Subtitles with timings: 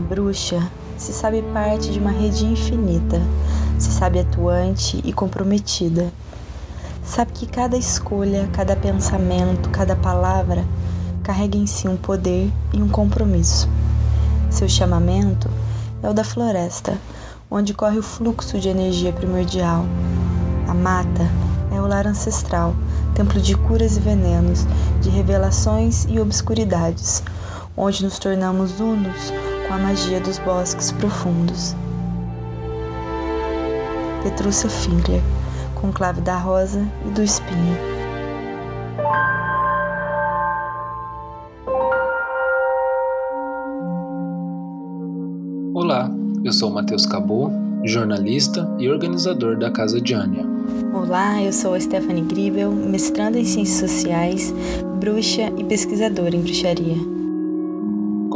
[0.00, 3.20] Bruxa se sabe parte de uma rede infinita,
[3.78, 6.12] se sabe atuante e comprometida.
[7.02, 10.64] Sabe que cada escolha, cada pensamento, cada palavra
[11.22, 13.68] carrega em si um poder e um compromisso.
[14.50, 15.48] Seu chamamento
[16.02, 16.98] é o da floresta,
[17.50, 19.86] onde corre o fluxo de energia primordial.
[20.68, 21.26] A mata
[21.72, 22.74] é o lar ancestral,
[23.14, 24.66] templo de curas e venenos,
[25.00, 27.22] de revelações e obscuridades,
[27.76, 29.32] onde nos tornamos unos
[29.70, 31.76] com a magia dos bosques profundos.
[34.20, 35.22] Petrúcia Finkler,
[35.76, 37.78] conclave da rosa e do espinho.
[45.72, 46.10] Olá,
[46.42, 47.52] eu sou Matheus Cabot,
[47.84, 50.44] jornalista e organizador da Casa de Ania.
[50.92, 54.52] Olá, eu sou a Stephanie Gribel, mestranda em Ciências Sociais,
[54.98, 57.19] bruxa e pesquisadora em bruxaria.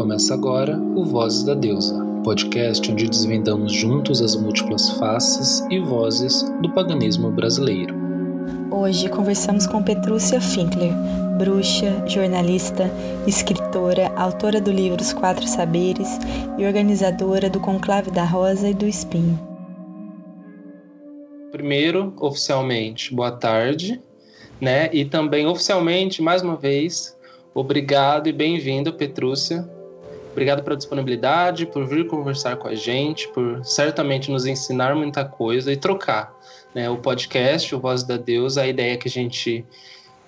[0.04, 6.42] Começa agora o Vozes da Deusa, podcast onde desvendamos juntos as múltiplas faces e vozes
[6.60, 7.94] do paganismo brasileiro.
[8.70, 10.92] Hoje conversamos com Petrúcia Finkler,
[11.38, 12.90] bruxa, jornalista,
[13.26, 16.18] escritora, autora do livro Os Quatro Saberes
[16.58, 19.40] e organizadora do Conclave da Rosa e do Espinho.
[21.50, 24.02] Primeiro, oficialmente, boa tarde,
[24.60, 24.90] né?
[24.92, 27.16] E também oficialmente, mais uma vez,
[27.54, 29.66] obrigado e bem-vindo, Petrúcia,
[30.34, 35.72] Obrigado pela disponibilidade, por vir conversar com a gente, por certamente nos ensinar muita coisa
[35.72, 36.34] e trocar.
[36.74, 36.90] Né?
[36.90, 39.64] O podcast, o Voz da Deus, a ideia é que a gente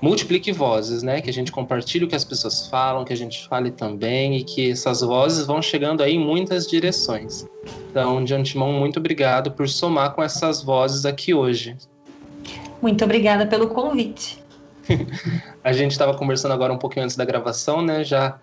[0.00, 1.20] multiplique vozes, né?
[1.20, 4.44] Que a gente compartilhe o que as pessoas falam, que a gente fale também e
[4.44, 7.44] que essas vozes vão chegando aí em muitas direções.
[7.90, 11.76] Então, de antemão, muito obrigado por somar com essas vozes aqui hoje.
[12.80, 14.40] Muito obrigada pelo convite.
[15.64, 18.04] a gente estava conversando agora um pouquinho antes da gravação, né?
[18.04, 18.38] Já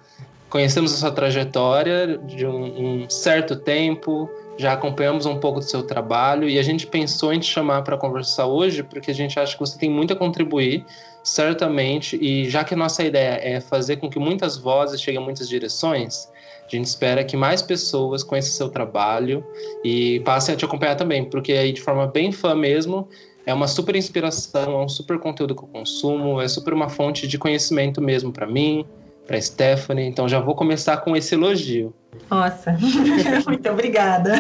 [0.54, 5.82] conhecemos a sua trajetória de um, um, certo tempo, já acompanhamos um pouco do seu
[5.82, 9.54] trabalho e a gente pensou em te chamar para conversar hoje porque a gente acha
[9.54, 10.86] que você tem muito a contribuir,
[11.24, 15.24] certamente, e já que a nossa ideia é fazer com que muitas vozes cheguem a
[15.24, 16.30] muitas direções,
[16.68, 19.44] a gente espera que mais pessoas conheçam seu trabalho
[19.84, 23.08] e passem a te acompanhar também, porque aí de forma bem fã mesmo,
[23.44, 27.28] é uma super inspiração, é um super conteúdo que eu consumo, é super uma fonte
[27.28, 28.86] de conhecimento mesmo para mim,
[29.26, 30.08] para Stephanie.
[30.08, 31.94] Então já vou começar com esse elogio.
[32.30, 32.78] Nossa,
[33.48, 34.34] muito obrigada.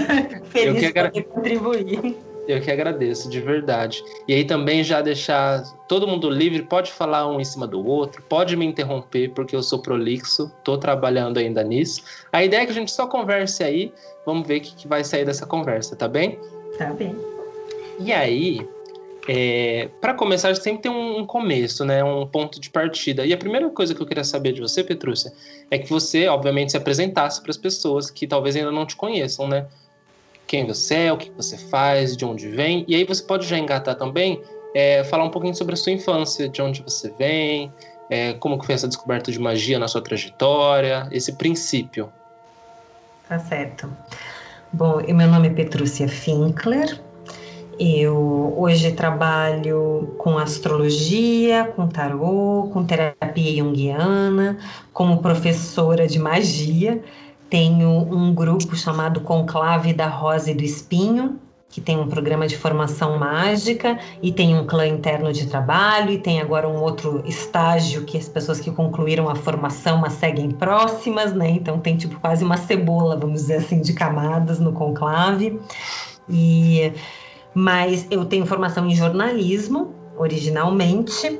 [0.45, 2.17] Feliz de poder contribuir.
[2.47, 4.03] Eu que agradeço, de verdade.
[4.27, 8.21] E aí também já deixar todo mundo livre, pode falar um em cima do outro,
[8.23, 12.03] pode me interromper, porque eu sou prolixo, estou trabalhando ainda nisso.
[12.33, 13.93] A ideia é que a gente só converse aí,
[14.25, 16.37] vamos ver o que, que vai sair dessa conversa, tá bem?
[16.77, 17.15] Tá bem.
[17.99, 18.67] E aí,
[19.27, 22.03] é, para começar, a gente sempre tem um, começo, né?
[22.03, 23.25] Um ponto de partida.
[23.25, 25.31] E a primeira coisa que eu queria saber de você, Petrúcia,
[25.71, 29.47] é que você, obviamente, se apresentasse para as pessoas que talvez ainda não te conheçam,
[29.47, 29.65] né?
[30.45, 32.83] Quem você é, o que você faz, de onde vem.
[32.87, 34.41] E aí você pode já engatar também,
[34.75, 37.71] é, falar um pouquinho sobre a sua infância, de onde você vem,
[38.09, 42.11] é, como que foi essa descoberta de magia na sua trajetória, esse princípio.
[43.29, 43.89] Tá certo.
[44.71, 46.99] Bom, meu nome é Petrúcia Finkler,
[47.79, 54.57] eu hoje trabalho com astrologia, com tarô, com terapia junguiana,
[54.91, 57.03] como professora de magia.
[57.49, 61.39] Tenho um grupo chamado Conclave da Rosa e do Espinho,
[61.69, 66.19] que tem um programa de formação mágica e tem um clã interno de trabalho e
[66.19, 71.33] tem agora um outro estágio que as pessoas que concluíram a formação mas seguem próximas,
[71.33, 71.49] né?
[71.49, 75.59] Então tem tipo quase uma cebola, vamos dizer assim, de camadas no conclave.
[76.29, 76.93] E
[77.53, 81.39] mas eu tenho formação em jornalismo, originalmente.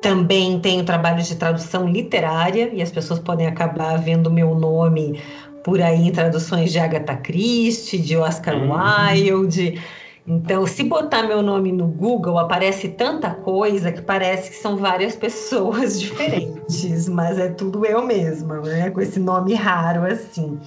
[0.00, 5.20] Também tenho trabalhos de tradução literária, e as pessoas podem acabar vendo meu nome
[5.64, 8.72] por aí em traduções de Agatha Christie, de Oscar uhum.
[9.10, 9.80] Wilde.
[10.26, 15.16] Então, se botar meu nome no Google, aparece tanta coisa que parece que são várias
[15.16, 18.90] pessoas diferentes, mas é tudo eu mesma, né?
[18.90, 20.58] Com esse nome raro assim.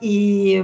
[0.00, 0.60] E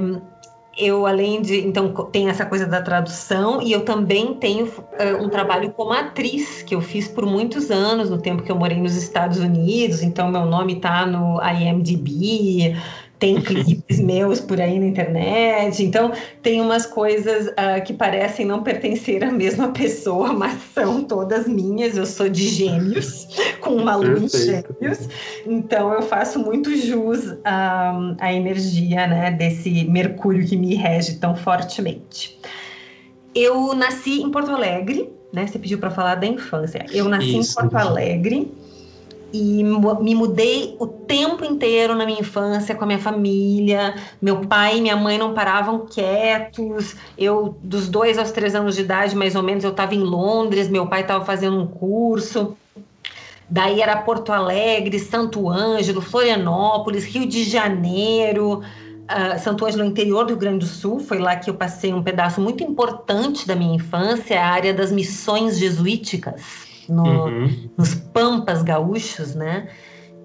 [0.79, 5.29] eu além de então tem essa coisa da tradução e eu também tenho uh, um
[5.29, 8.95] trabalho como atriz que eu fiz por muitos anos no tempo que eu morei nos
[8.95, 12.77] Estados Unidos então meu nome está no IMDb
[13.19, 15.83] tem clipes meus por aí na internet.
[15.83, 16.13] Então,
[16.43, 21.97] tem umas coisas uh, que parecem não pertencer à mesma pessoa, mas são todas minhas.
[21.97, 23.27] Eu sou de gêmeos,
[23.61, 25.09] com uma lua em gêmeos.
[25.47, 31.35] Então, eu faço muito jus à, à energia né, desse Mercúrio que me rege tão
[31.35, 32.39] fortemente.
[33.35, 35.47] Eu nasci em Porto Alegre, né?
[35.47, 36.85] Você pediu para falar da infância.
[36.91, 38.51] Eu nasci Isso, em Porto Alegre
[39.33, 43.95] e me mudei o tempo inteiro na minha infância com a minha família.
[44.23, 46.97] Meu pai e minha mãe não paravam quietos.
[47.17, 50.69] Eu, dos dois aos três anos de idade, mais ou menos, eu estava em Londres.
[50.69, 52.57] Meu pai estava fazendo um curso.
[53.51, 60.31] Daí era Porto Alegre, Santo Ângelo, Florianópolis, Rio de Janeiro, uh, Santo Ângelo, interior do
[60.31, 61.01] Rio Grande do Sul.
[61.01, 64.91] Foi lá que eu passei um pedaço muito importante da minha infância, a área das
[64.91, 67.71] missões jesuíticas no, uhum.
[67.77, 69.69] nos Pampas gaúchos, né?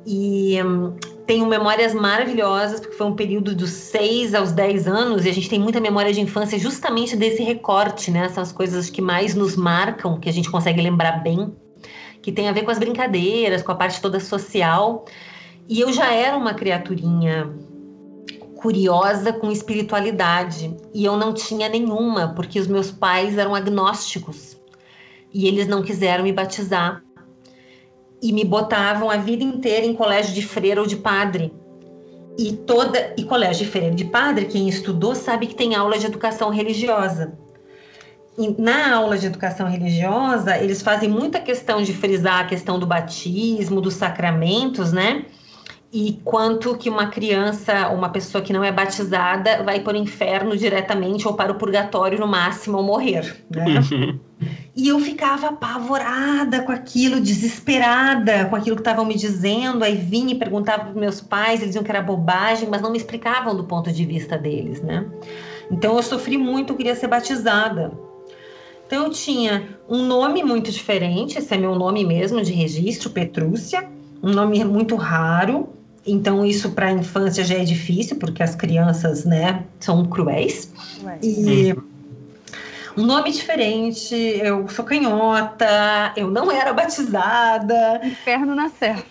[0.06, 0.95] E um,
[1.25, 5.50] tenho memórias maravilhosas, porque foi um período dos 6 aos 10 anos, e a gente
[5.50, 8.25] tem muita memória de infância justamente desse recorte, né?
[8.25, 11.54] Essas coisas que mais nos marcam, que a gente consegue lembrar bem,
[12.21, 15.06] que tem a ver com as brincadeiras, com a parte toda social.
[15.68, 17.50] E eu já era uma criaturinha
[18.57, 24.52] curiosa com espiritualidade, e eu não tinha nenhuma, porque os meus pais eram agnósticos
[25.33, 27.03] e eles não quiseram me batizar
[28.21, 31.53] e me botavam a vida inteira em colégio de freira ou de padre.
[32.38, 36.06] E toda e colégio de freira de padre, quem estudou sabe que tem aula de
[36.06, 37.38] educação religiosa.
[38.38, 42.88] E na aula de educação religiosa, eles fazem muita questão de frisar a questão do
[42.88, 45.25] batismo, dos sacramentos, né?
[45.94, 50.57] e quanto que uma criança, uma pessoa que não é batizada, vai para o inferno
[50.57, 53.45] diretamente ou para o purgatório no máximo ao morrer.
[53.47, 53.79] Né?
[53.79, 54.19] Uhum.
[54.75, 59.83] E eu ficava apavorada com aquilo, desesperada com aquilo que estavam me dizendo.
[59.83, 62.97] Aí vinha e perguntava para meus pais, eles diziam que era bobagem, mas não me
[62.97, 65.05] explicavam do ponto de vista deles, né?
[65.69, 67.91] Então eu sofri muito, eu queria ser batizada.
[68.87, 73.87] Então eu tinha um nome muito diferente, esse é meu nome mesmo de registro, Petrúcia,
[74.23, 75.69] um nome muito raro,
[76.05, 80.71] então, isso para a infância já é difícil, porque as crianças, né, são cruéis.
[81.01, 81.17] Ué.
[81.21, 81.83] E uhum.
[82.97, 88.01] Um nome diferente, eu sou canhota, eu não era batizada.
[88.03, 89.03] Inferno na serra.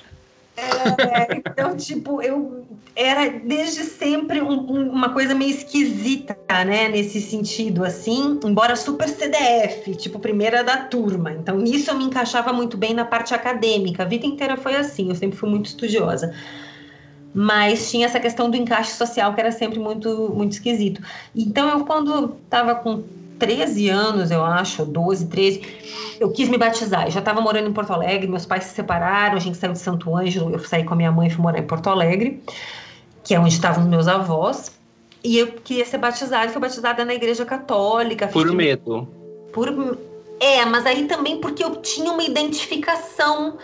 [0.56, 6.88] É, então, tipo, eu era desde sempre um, um, uma coisa meio esquisita, né?
[6.88, 11.32] Nesse sentido, assim, embora super CDF, tipo, primeira da turma.
[11.32, 14.02] Então, nisso eu me encaixava muito bem na parte acadêmica.
[14.02, 16.34] A vida inteira foi assim, eu sempre fui muito estudiosa
[17.34, 21.00] mas tinha essa questão do encaixe social que era sempre muito, muito esquisito.
[21.34, 23.02] Então, eu, quando estava com
[23.42, 25.62] 13 anos, eu acho, 12, 13,
[26.20, 27.06] eu quis me batizar.
[27.06, 29.80] Eu já estava morando em Porto Alegre, meus pais se separaram, a gente saiu de
[29.80, 32.40] Santo Ângelo, eu saí com a minha mãe e fui morar em Porto Alegre,
[33.24, 34.70] que é onde estavam meus avós.
[35.24, 38.28] E eu queria ser batizada, fui batizada na igreja católica.
[38.28, 39.08] Por medo.
[39.52, 39.98] Por...
[40.38, 43.58] É, mas aí também porque eu tinha uma identificação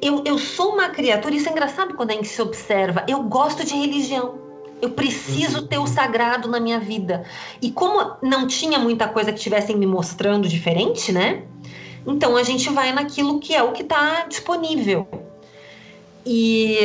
[0.00, 3.04] eu, eu sou uma criatura, isso é engraçado quando a gente se observa.
[3.08, 4.38] Eu gosto de religião.
[4.82, 7.24] Eu preciso ter o sagrado na minha vida.
[7.62, 11.44] E como não tinha muita coisa que estivessem me mostrando diferente, né?
[12.06, 15.08] Então a gente vai naquilo que é o que está disponível.
[16.26, 16.78] E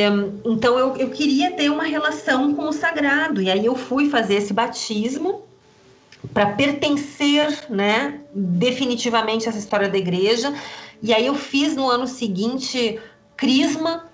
[0.44, 3.42] então eu, eu queria ter uma relação com o sagrado.
[3.42, 5.42] E aí eu fui fazer esse batismo
[6.34, 10.52] para pertencer, né, definitivamente a essa história da igreja.
[11.02, 13.00] E aí eu fiz no ano seguinte
[13.36, 14.09] Crisma.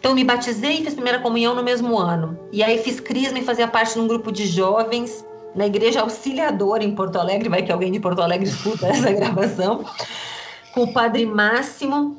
[0.00, 2.36] Então me batizei e fiz primeira comunhão no mesmo ano.
[2.50, 5.24] E aí fiz Crisma e fazia parte de um grupo de jovens
[5.54, 9.84] na Igreja Auxiliadora em Porto Alegre, vai que alguém de Porto Alegre escuta essa gravação,
[10.72, 12.16] com o Padre Máximo.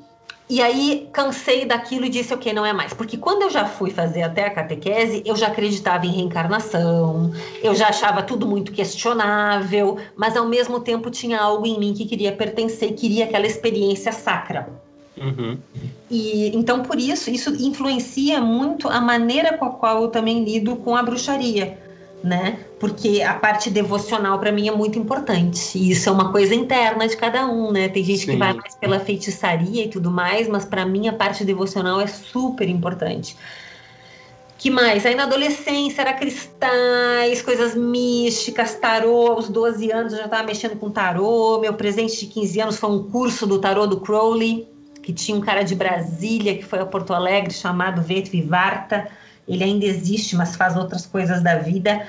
[0.47, 2.93] E aí cansei daquilo e disse, ok, não é mais.
[2.93, 7.31] Porque quando eu já fui fazer até a catequese, eu já acreditava em reencarnação,
[7.63, 12.05] eu já achava tudo muito questionável, mas ao mesmo tempo tinha algo em mim que
[12.05, 14.67] queria pertencer, queria aquela experiência sacra.
[15.17, 15.57] Uhum.
[16.09, 20.75] E então por isso isso influencia muito a maneira com a qual eu também lido
[20.77, 21.77] com a bruxaria,
[22.23, 22.59] né?
[22.79, 25.77] Porque a parte devocional para mim é muito importante.
[25.77, 27.89] E isso é uma coisa interna de cada um, né?
[27.89, 28.31] Tem gente Sim.
[28.31, 32.07] que vai mais pela feitiçaria e tudo mais, mas para mim a parte devocional é
[32.07, 33.35] super importante.
[34.57, 35.05] Que mais?
[35.07, 39.31] Aí na adolescência era cristais, coisas místicas, tarô.
[39.31, 41.59] Aos 12 anos eu já estava mexendo com tarô.
[41.59, 44.71] Meu presente de 15 anos foi um curso do tarô do Crowley
[45.11, 49.07] que tinha um cara de Brasília que foi a Porto Alegre chamado Vetvi Varta.
[49.47, 52.05] Ele ainda existe, mas faz outras coisas da vida.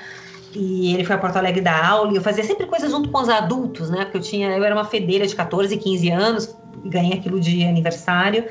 [0.55, 3.19] E ele foi a Porto Alegre dar aula e eu fazia sempre coisas junto com
[3.19, 4.05] os adultos, né?
[4.05, 6.55] Porque eu tinha, eu era uma fedeira de 14, 15 anos,
[6.85, 8.45] ganhei aquilo de aniversário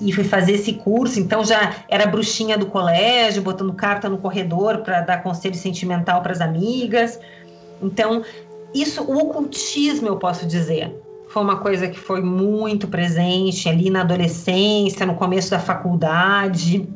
[0.00, 1.18] e fui fazer esse curso.
[1.18, 6.32] Então já era bruxinha do colégio, botando carta no corredor para dar conselho sentimental para
[6.32, 7.18] as amigas.
[7.82, 8.22] Então,
[8.74, 10.94] isso, o ocultismo, eu posso dizer,
[11.30, 16.88] foi uma coisa que foi muito presente ali na adolescência, no começo da faculdade.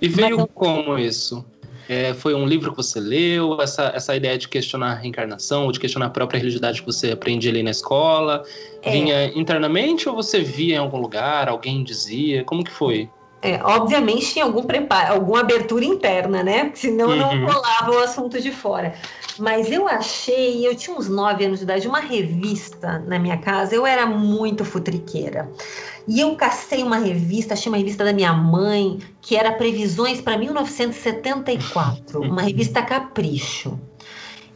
[0.00, 0.48] E veio Mas...
[0.54, 1.44] como isso?
[1.88, 5.72] É, foi um livro que você leu, essa, essa ideia de questionar a reencarnação, ou
[5.72, 8.44] de questionar a própria religiosidade que você aprende ali na escola,
[8.82, 8.90] é.
[8.92, 12.44] vinha internamente ou você via em algum lugar, alguém dizia?
[12.44, 13.10] Como que foi?
[13.42, 16.70] É, obviamente tinha algum preparo, alguma abertura interna, né?
[16.74, 17.16] Senão uhum.
[17.16, 18.94] não colava o assunto de fora.
[19.38, 23.74] Mas eu achei, eu tinha uns 9 anos de idade, uma revista na minha casa,
[23.74, 25.50] eu era muito futriqueira.
[26.06, 30.36] E eu cacei uma revista, achei uma revista da minha mãe, que era Previsões para
[30.36, 33.78] 1974, uma revista Capricho.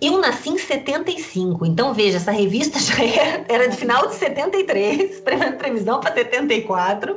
[0.01, 5.23] Eu nasci em 75, então veja, essa revista já era, era de final de 73,
[5.59, 7.17] previsão para 74.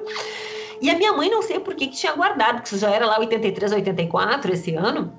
[0.81, 3.05] E a minha mãe não sei por que, que tinha guardado, porque isso já era
[3.05, 5.11] lá 83, 84 esse ano.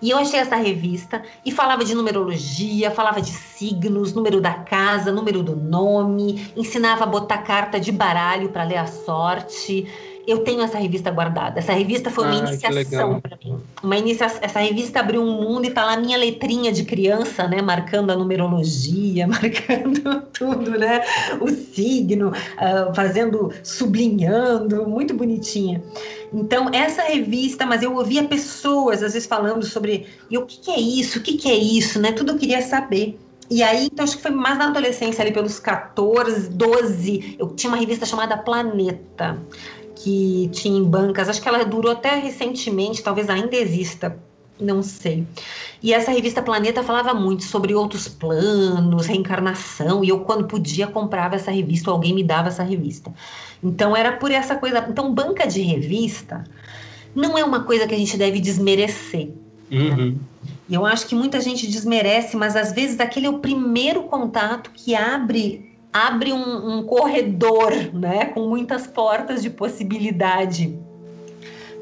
[0.00, 5.10] E eu achei essa revista e falava de numerologia, falava de signos, número da casa,
[5.10, 9.86] número do nome, ensinava a botar carta de baralho para ler a sorte
[10.26, 11.58] eu tenho essa revista guardada.
[11.58, 13.58] Essa revista foi uma ah, iniciação para mim.
[13.82, 14.26] Uma inicia...
[14.26, 17.62] Essa revista abriu um mundo e tá lá minha letrinha de criança, né?
[17.62, 21.02] Marcando a numerologia, marcando tudo, né?
[21.40, 25.82] O signo, uh, fazendo, sublinhando, muito bonitinha.
[26.32, 30.70] Então, essa revista, mas eu ouvia pessoas, às vezes, falando sobre e o que, que
[30.72, 32.10] é isso, o que, que é isso, né?
[32.10, 33.16] Tudo eu queria saber.
[33.48, 37.70] E aí, então, acho que foi mais na adolescência, ali pelos 14, 12, eu tinha
[37.70, 39.38] uma revista chamada Planeta
[39.96, 41.28] que tinha em bancas.
[41.28, 44.16] Acho que ela durou até recentemente, talvez ainda exista,
[44.60, 45.26] não sei.
[45.82, 51.36] E essa revista Planeta falava muito sobre outros planos, reencarnação, e eu, quando podia, comprava
[51.36, 53.12] essa revista, ou alguém me dava essa revista.
[53.62, 54.84] Então, era por essa coisa.
[54.88, 56.44] Então, banca de revista
[57.14, 59.30] não é uma coisa que a gente deve desmerecer.
[59.70, 60.12] Uhum.
[60.12, 60.14] Né?
[60.68, 64.70] E eu acho que muita gente desmerece, mas às vezes aquele é o primeiro contato
[64.74, 70.78] que abre abre um, um corredor, né, com muitas portas de possibilidade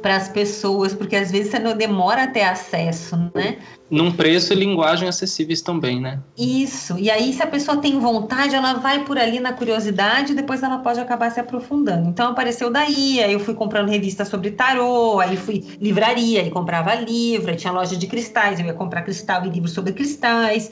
[0.05, 3.57] para as pessoas, porque às vezes você não demora a ter acesso, né?
[3.91, 6.21] Num preço e linguagem acessíveis também, né?
[6.37, 6.99] Isso.
[6.99, 10.63] E aí, se a pessoa tem vontade, ela vai por ali na curiosidade e depois
[10.63, 12.07] ela pode acabar se aprofundando.
[12.07, 16.95] Então apareceu daí, aí eu fui comprando revista sobre tarô, aí fui livraria e comprava
[16.95, 20.71] livro, aí tinha loja de cristais, eu ia comprar cristal e livros sobre cristais.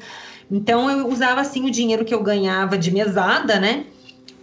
[0.52, 3.87] Então eu usava assim o dinheiro que eu ganhava de mesada, né?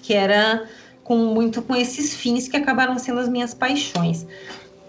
[0.01, 0.67] Que era
[1.03, 4.25] com muito com esses fins que acabaram sendo as minhas paixões.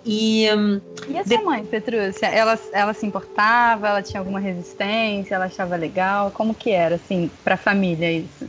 [0.03, 1.45] E, hum, e a sua de...
[1.45, 2.27] mãe, Petrúcia?
[2.27, 3.89] Ela, ela se importava?
[3.89, 5.35] Ela tinha alguma resistência?
[5.35, 6.31] Ela achava legal?
[6.31, 8.49] Como que era, assim, para a família isso?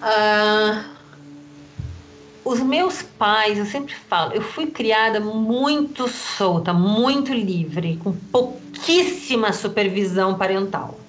[0.00, 0.84] Ah,
[2.44, 9.52] os meus pais, eu sempre falo, eu fui criada muito solta, muito livre, com pouquíssima
[9.52, 11.05] supervisão parental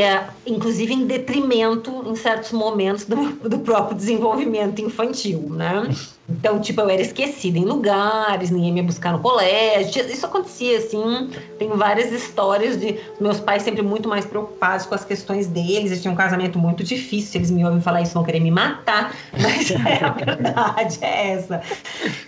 [0.00, 3.16] é, inclusive em detrimento, em certos momentos, do,
[3.48, 5.88] do próprio desenvolvimento infantil, né?
[6.26, 10.06] Então, tipo, eu era esquecida em lugares, ninguém me buscar no colégio.
[10.06, 11.30] Isso acontecia, assim.
[11.58, 15.90] Tem várias histórias de meus pais sempre muito mais preocupados com as questões deles.
[15.90, 17.40] Eles tinham um casamento muito difícil.
[17.40, 19.14] Eles me ouvem falar isso, vão querer me matar.
[19.38, 21.60] Mas é a verdade, é essa.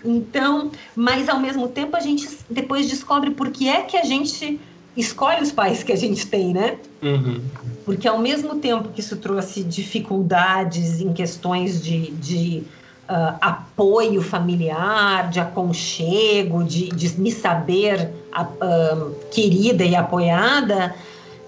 [0.05, 4.61] Então, mas ao mesmo tempo, a gente depois descobre por que é que a gente
[4.97, 6.77] escolhe os pais que a gente tem, né?
[7.03, 7.41] Uhum.
[7.85, 12.63] Porque ao mesmo tempo que isso trouxe dificuldades em questões de, de
[13.09, 20.95] uh, apoio familiar, de aconchego, de, de me saber uh, querida e apoiada,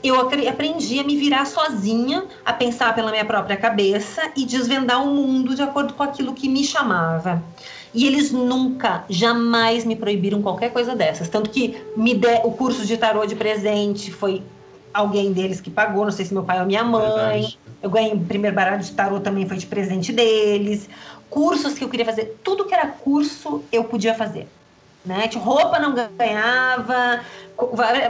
[0.03, 5.13] eu aprendi a me virar sozinha, a pensar pela minha própria cabeça e desvendar o
[5.13, 7.43] mundo de acordo com aquilo que me chamava.
[7.95, 11.29] E eles nunca, jamais me proibiram qualquer coisa dessas.
[11.29, 14.43] Tanto que me de, o curso de tarô de presente foi
[14.93, 17.43] alguém deles que pagou, não sei se meu pai ou minha mãe.
[17.43, 17.59] Verdade.
[17.83, 20.89] Eu ganhei o primeiro baralho de tarô também foi de presente deles.
[21.31, 24.49] Cursos que eu queria fazer, tudo que era curso eu podia fazer.
[25.05, 25.29] Né?
[25.29, 27.21] Tipo, roupa não ganhava,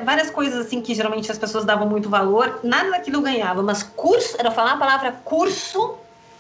[0.04, 3.82] várias coisas assim que geralmente as pessoas davam muito valor, nada daquilo eu ganhava, mas
[3.82, 5.94] curso, era falar a palavra curso,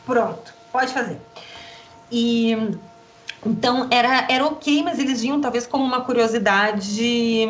[0.04, 1.20] pronto, pode fazer.
[2.10, 2.56] E
[3.44, 7.48] então era, era ok, mas eles vinham talvez como uma curiosidade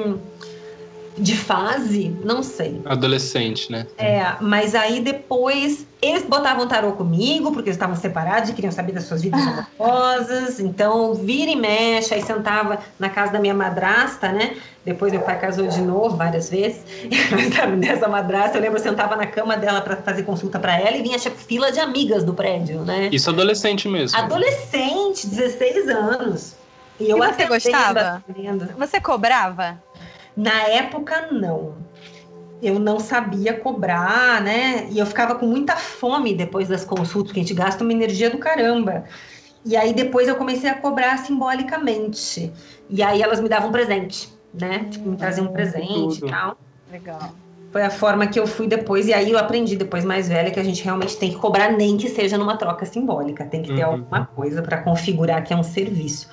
[1.19, 2.81] de fase, não sei.
[2.85, 3.87] Adolescente, né?
[3.97, 8.93] É, mas aí depois eles botavam tarô comigo, porque eles estavam separados e queriam saber
[8.93, 9.41] das suas vidas
[9.79, 10.61] amorosas.
[10.61, 14.57] Então, vira e mexe, aí sentava na casa da minha madrasta, né?
[14.85, 16.83] Depois meu pai casou de novo várias vezes.
[17.77, 21.03] Nessa madrasta, eu lembro, eu sentava na cama dela para fazer consulta para ela e
[21.03, 23.11] vinha fila de amigas do prédio, né?
[23.13, 24.17] Isso adolescente mesmo.
[24.17, 26.55] Adolescente, 16 anos.
[27.01, 28.25] E, eu e você gostava?
[28.79, 29.81] Você cobrava?
[30.39, 31.75] Na época, não.
[32.63, 34.87] Eu não sabia cobrar, né?
[34.89, 38.31] E eu ficava com muita fome depois das consultas, que a gente gasta uma energia
[38.31, 39.03] do caramba.
[39.65, 42.53] E aí depois eu comecei a cobrar simbolicamente.
[42.89, 44.87] E aí elas me davam um presente, né?
[44.89, 46.27] Tipo, me traziam um presente Tudo.
[46.29, 46.57] e tal.
[46.93, 47.35] Legal.
[47.73, 50.59] foi a forma que eu fui depois, e aí eu aprendi depois mais velha que
[50.59, 53.85] a gente realmente tem que cobrar, nem que seja numa troca simbólica, tem que ter
[53.85, 53.93] uhum.
[53.93, 56.31] alguma coisa para configurar que é um serviço.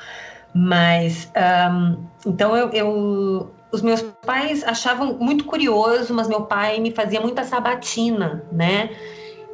[0.54, 6.92] Mas, um, então eu, eu, os meus pais achavam muito curioso, mas meu pai me
[6.92, 8.90] fazia muita sabatina, né?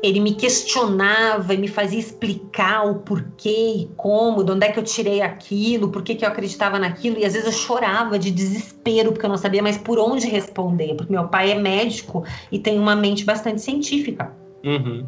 [0.02, 4.80] ele me questionava e me fazia explicar o porquê e como, de onde é que
[4.80, 9.12] eu tirei aquilo, por que, eu acreditava naquilo, e às vezes eu chorava de desespero,
[9.12, 12.80] porque eu não sabia mais por onde responder, porque meu pai é médico e tem
[12.80, 14.34] uma mente bastante científica.
[14.64, 15.06] Uhum.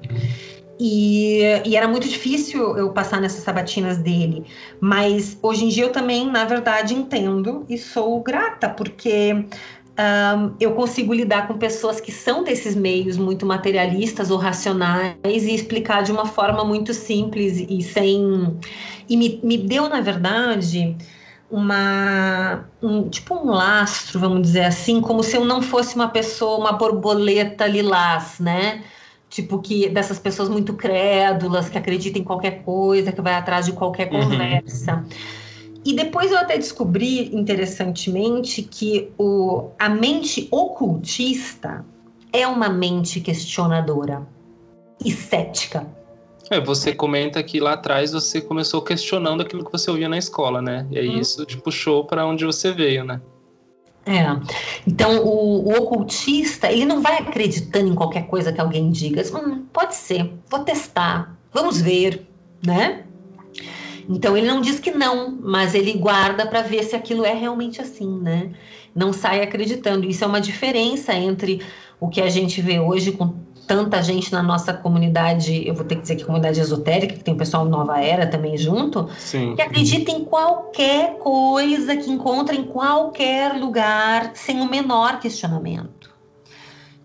[0.80, 4.46] E, e, era muito difícil eu passar nessas sabatinas dele.
[4.80, 9.46] Mas hoje em dia eu também, na verdade, entendo e sou grata, porque
[9.94, 15.54] um, eu consigo lidar com pessoas que são desses meios muito materialistas ou racionais e
[15.54, 18.58] explicar de uma forma muito simples e sem.
[19.08, 20.98] E me, me deu, na verdade,
[21.52, 22.68] uma.
[22.82, 26.72] Um, tipo um lastro, vamos dizer assim, como se eu não fosse uma pessoa, uma
[26.74, 28.84] borboleta lilás, né?
[29.34, 33.72] Tipo que dessas pessoas muito crédulas, que acreditam em qualquer coisa, que vai atrás de
[33.72, 34.30] qualquer uhum.
[34.30, 34.98] conversa.
[34.98, 35.06] Uhum.
[35.84, 41.84] E depois eu até descobri, interessantemente, que o, a mente ocultista
[42.32, 44.22] é uma mente questionadora
[45.04, 45.88] e cética.
[46.52, 50.62] É, você comenta que lá atrás você começou questionando aquilo que você ouvia na escola,
[50.62, 50.86] né?
[50.92, 51.20] E aí hum.
[51.20, 53.20] isso te puxou para onde você veio, né?
[54.06, 54.26] É.
[54.86, 59.24] Então, o, o, ocultista, ele não vai acreditando em qualquer coisa que alguém diga.
[59.34, 62.28] Hum, pode ser, vou testar, vamos ver,
[62.66, 63.04] né?
[64.10, 67.82] Então ele não diz que não, mas ele guarda para ver se aquilo é realmente
[67.82, 68.52] assim, né?
[68.94, 70.06] Não sai acreditando.
[70.06, 71.62] Isso é uma diferença entre
[72.00, 73.34] o que a gente vê hoje com
[73.68, 77.34] tanta gente na nossa comunidade, eu vou ter que dizer que comunidade esotérica, que tem
[77.34, 79.56] o pessoal Nova Era também junto, Sim.
[79.56, 86.12] que acredita em qualquer coisa, que encontra em qualquer lugar, sem o menor questionamento.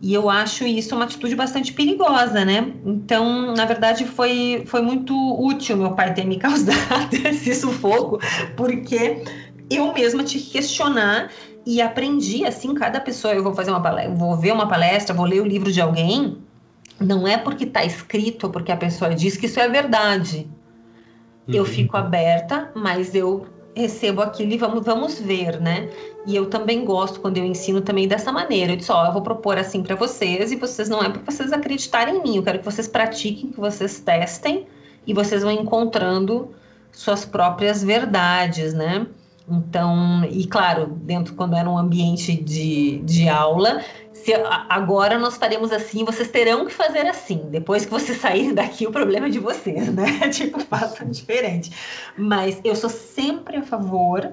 [0.01, 2.73] E eu acho isso uma atitude bastante perigosa, né?
[2.85, 8.19] Então, na verdade, foi, foi muito útil meu pai ter me causado esse sufoco,
[8.57, 9.25] porque
[9.69, 11.31] eu mesma tive que questionar
[11.67, 15.27] e aprendi assim, cada pessoa, eu vou fazer uma palestra, vou ver uma palestra, vou
[15.27, 16.39] ler o livro de alguém,
[17.01, 20.49] não é porque está escrito ou porque a pessoa diz que isso é verdade.
[21.47, 21.55] Uhum.
[21.55, 25.89] Eu fico aberta, mas eu recebo aquilo e vamos, vamos ver, né?
[26.27, 28.73] E eu também gosto quando eu ensino também dessa maneira.
[28.73, 31.53] Eu disse, ó, eu vou propor assim para vocês e vocês não é para vocês
[31.53, 32.37] acreditarem em mim.
[32.37, 34.67] Eu quero que vocês pratiquem, que vocês testem
[35.07, 36.51] e vocês vão encontrando
[36.91, 39.07] suas próprias verdades, né?
[39.49, 43.83] Então, e claro, dentro quando era um ambiente de, de aula,
[44.29, 44.35] se
[44.69, 47.47] agora nós faremos assim, vocês terão que fazer assim.
[47.49, 50.21] Depois que vocês saírem daqui, o problema é de vocês, né?
[50.29, 51.73] tipo, façam diferente.
[52.15, 54.31] Mas eu sou sempre a favor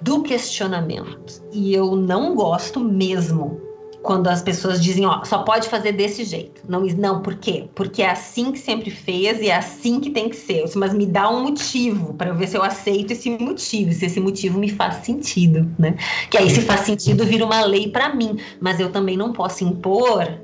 [0.00, 1.42] do questionamento.
[1.50, 3.60] E eu não gosto mesmo
[4.02, 6.62] quando as pessoas dizem, ó, só pode fazer desse jeito.
[6.68, 7.68] Não, não, por quê?
[7.74, 10.64] Porque é assim que sempre fez e é assim que tem que ser.
[10.74, 14.58] Mas me dá um motivo para ver se eu aceito esse motivo, se esse motivo
[14.58, 15.96] me faz sentido, né?
[16.30, 19.64] Que aí se faz sentido vira uma lei para mim, mas eu também não posso
[19.64, 20.38] impor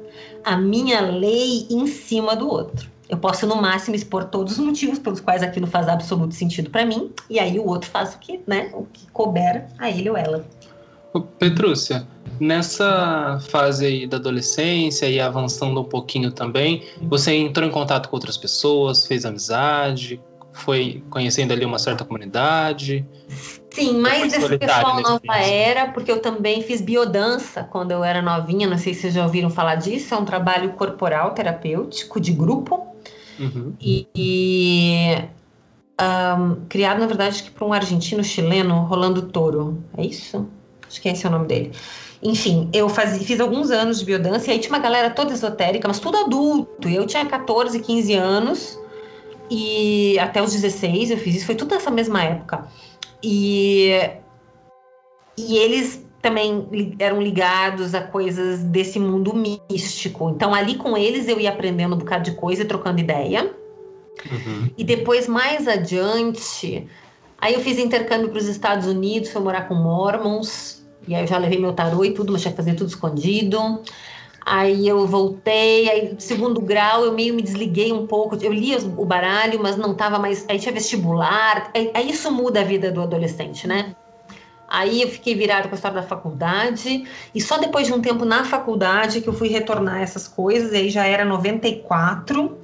[0.45, 2.97] a minha lei em cima do outro.
[3.09, 6.85] Eu posso, no máximo, expor todos os motivos pelos quais aquilo faz absoluto sentido para
[6.85, 10.17] mim, e aí o outro faz o que, né, o que couber a ele ou
[10.17, 10.45] ela.
[11.21, 12.07] Petrúcia,
[12.41, 18.17] nessa fase aí da adolescência e avançando um pouquinho também, você entrou em contato com
[18.17, 20.21] outras pessoas, fez amizade,
[20.53, 23.05] foi conhecendo ali uma certa comunidade?
[23.71, 28.67] Sim, mais desse pessoal nova era, porque eu também fiz biodança quando eu era novinha,
[28.67, 32.87] não sei se vocês já ouviram falar disso, é um trabalho corporal terapêutico de grupo.
[33.39, 33.75] Uhum.
[33.79, 35.19] E, e
[36.01, 39.83] um, criado, na verdade, por um argentino chileno, Rolando Toro.
[39.97, 40.49] É isso?
[40.97, 41.73] Acho que esse é o nome dele.
[42.23, 45.87] Enfim, eu faz, fiz alguns anos de biodança e aí tinha uma galera toda esotérica,
[45.87, 46.89] mas tudo adulto.
[46.89, 48.81] Eu tinha 14, 15 anos
[49.51, 52.67] e até os 16 eu fiz isso, foi tudo nessa mesma época.
[53.23, 53.91] E,
[55.37, 60.31] e eles também eram ligados a coisas desse mundo místico.
[60.31, 63.55] Então, ali com eles eu ia aprendendo um bocado de coisa e trocando ideia.
[64.31, 64.71] Uhum.
[64.77, 66.89] E depois, mais adiante,
[67.39, 70.86] aí eu fiz intercâmbio para os Estados Unidos, fui morar com Mormons.
[71.07, 73.83] E aí eu já levei meu tarô e tudo, mas tinha que fazer tudo escondido.
[74.49, 78.37] Aí eu voltei, aí segundo grau eu meio me desliguei um pouco.
[78.37, 80.47] Eu lia o baralho, mas não estava mais.
[80.49, 81.71] Aí tinha vestibular.
[81.75, 83.97] Aí, aí, isso muda a vida do adolescente, né?
[84.69, 87.05] Aí eu fiquei virada com a história da faculdade.
[87.35, 90.73] E só depois de um tempo na faculdade que eu fui retornar essas coisas.
[90.73, 92.57] Aí já era 94.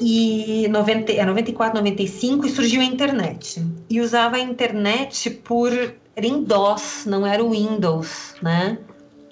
[0.00, 3.64] E 90, é 94, 95 e surgiu a internet.
[3.88, 5.72] E usava a internet por
[6.16, 8.78] era em DOS, não era o Windows, né?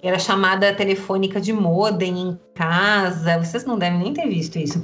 [0.03, 3.39] era chamada telefônica de modem em casa.
[3.39, 4.83] Vocês não devem nem ter visto isso.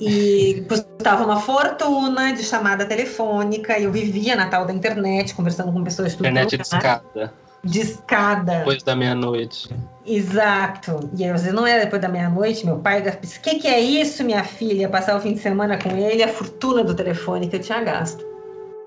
[0.00, 3.76] E custava uma fortuna de chamada telefônica.
[3.76, 7.34] E eu vivia na tal da internet, conversando com pessoas de tudo Internet de escada.
[7.64, 8.58] De escada.
[8.58, 9.68] Depois da meia-noite.
[10.06, 11.10] Exato.
[11.16, 13.80] E às vezes não era depois da meia-noite, meu pai disse, o que, que é
[13.80, 14.88] isso, minha filha?
[14.88, 18.31] Passar o fim de semana com ele, a fortuna do telefone que eu tinha gasto.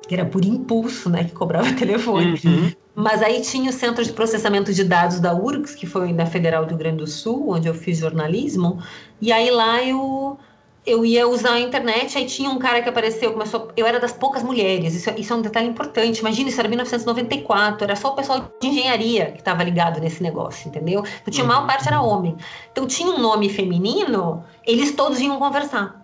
[0.10, 2.40] Era por impulso, né, que cobrava telefone.
[2.44, 2.72] Uhum.
[2.96, 6.64] Mas aí tinha o Centro de Processamento de Dados da URGS, que foi da Federal
[6.64, 8.82] do Rio Grande do Sul, onde eu fiz jornalismo.
[9.22, 10.38] E aí lá eu
[10.86, 13.70] eu ia usar a internet, aí tinha um cara que apareceu, começou.
[13.76, 16.20] Eu era das poucas mulheres, isso, isso é um detalhe importante.
[16.20, 20.68] Imagina, isso era 1994, era só o pessoal de engenharia que estava ligado nesse negócio,
[20.68, 21.04] entendeu?
[21.22, 21.68] Então tinha a maior uhum.
[21.68, 22.38] parte era homem.
[22.72, 26.02] Então tinha um nome feminino, eles todos vinham conversar.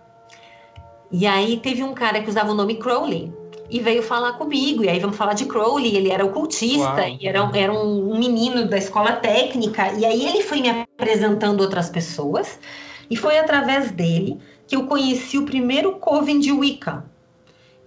[1.11, 3.31] E aí teve um cara que usava o nome Crowley
[3.71, 4.83] e veio falar comigo.
[4.83, 7.17] E aí vamos falar de Crowley, ele era ocultista, Uau.
[7.19, 9.93] e era, era um menino da escola técnica.
[9.93, 12.59] E aí ele foi me apresentando outras pessoas,
[13.09, 17.05] e foi através dele que eu conheci o primeiro coven de Wicca.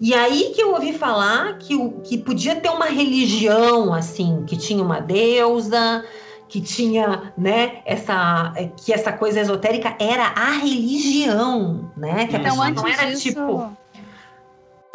[0.00, 4.82] E aí que eu ouvi falar que, que podia ter uma religião, assim, que tinha
[4.82, 6.04] uma deusa,
[6.48, 12.26] que tinha, né, essa que essa coisa esotérica era a religião, né?
[12.26, 13.22] Que a então, não era disso...
[13.22, 13.76] tipo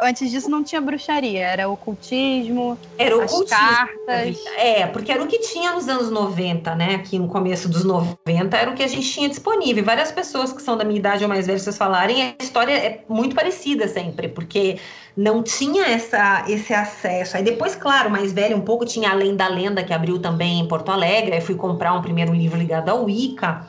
[0.00, 4.38] antes disso não tinha bruxaria, era ocultismo, era ocultismo, cartas.
[4.56, 6.96] É, porque era o que tinha nos anos 90, né?
[6.96, 9.84] Aqui no começo dos 90 era o que a gente tinha disponível.
[9.84, 13.04] Várias pessoas que são da minha idade ou mais velhas, vocês falarem, a história é
[13.08, 14.78] muito parecida sempre, porque
[15.16, 17.36] não tinha essa, esse acesso.
[17.36, 20.68] Aí depois, claro, mais velho um pouco, tinha Além da Lenda, que abriu também em
[20.68, 21.34] Porto Alegre.
[21.34, 23.66] Aí fui comprar um primeiro livro ligado ao Wicca.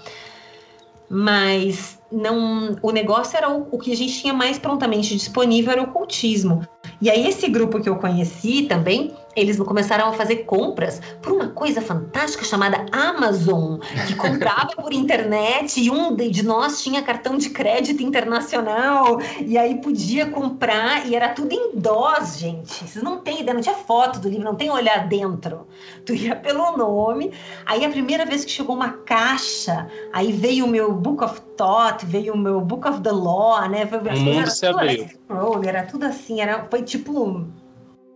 [1.10, 5.82] Mas não, o negócio era o, o, que a gente tinha mais prontamente disponível era
[5.82, 6.68] o ocultismo.
[7.02, 11.50] E aí esse grupo que eu conheci também, eles começaram a fazer compras por uma
[11.50, 17.50] coisa fantástica chamada Amazon, que comprava por internet e um de nós tinha cartão de
[17.50, 22.74] crédito internacional e aí podia comprar e era tudo em DOS, gente.
[22.74, 25.68] Vocês não têm ideia, não tinha foto do livro, não tem olhar dentro.
[26.06, 27.32] Tu ia pelo nome.
[27.66, 32.06] Aí a primeira vez que chegou uma caixa, aí veio o meu Book of Thought,
[32.06, 33.88] veio o meu Book of the Law, né?
[33.92, 35.04] O mundo se abriu.
[35.04, 37.46] Assim, era tudo assim, era foi tipo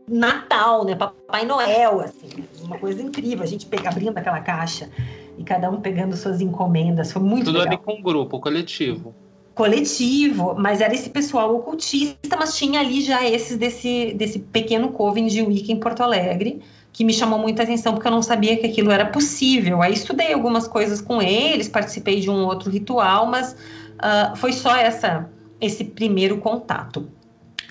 [0.07, 0.95] Natal, né?
[0.95, 2.29] Papai Noel, assim,
[2.63, 3.43] uma coisa incrível.
[3.43, 4.89] A gente pega, abrindo aquela caixa
[5.37, 7.11] e cada um pegando suas encomendas.
[7.11, 7.73] Foi muito Tudo legal.
[7.73, 9.13] ali com grupo, coletivo.
[9.53, 15.27] Coletivo, mas era esse pessoal ocultista, mas tinha ali já esses desse, desse pequeno coven
[15.27, 18.67] de Wicca em Porto Alegre, que me chamou muita atenção porque eu não sabia que
[18.67, 19.81] aquilo era possível.
[19.81, 24.75] Aí estudei algumas coisas com eles, participei de um outro ritual, mas uh, foi só
[24.75, 27.09] essa esse primeiro contato.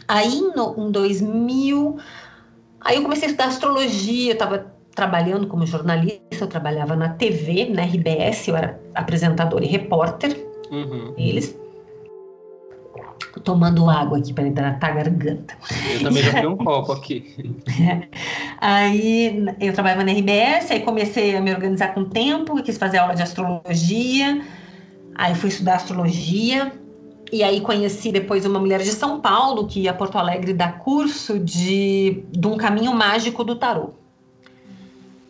[0.08, 1.98] Aí no, em 2000
[2.84, 7.70] Aí eu comecei a estudar astrologia, eu estava trabalhando como jornalista, eu trabalhava na TV,
[7.70, 10.46] na RBS, eu era apresentadora e repórter.
[10.70, 11.14] Uhum.
[11.16, 11.58] Eles.
[13.42, 15.56] tomando água aqui para hidratar a garganta.
[15.92, 17.34] Eu também já tenho um copo aqui.
[18.58, 22.98] Aí eu trabalhava na RBS, aí comecei a me organizar com o tempo, quis fazer
[22.98, 24.42] aula de astrologia.
[25.14, 26.72] Aí fui estudar astrologia.
[27.32, 30.78] E aí conheci depois uma mulher de São Paulo que ia a Porto Alegre dar
[30.78, 33.90] curso de, de um caminho mágico do tarô.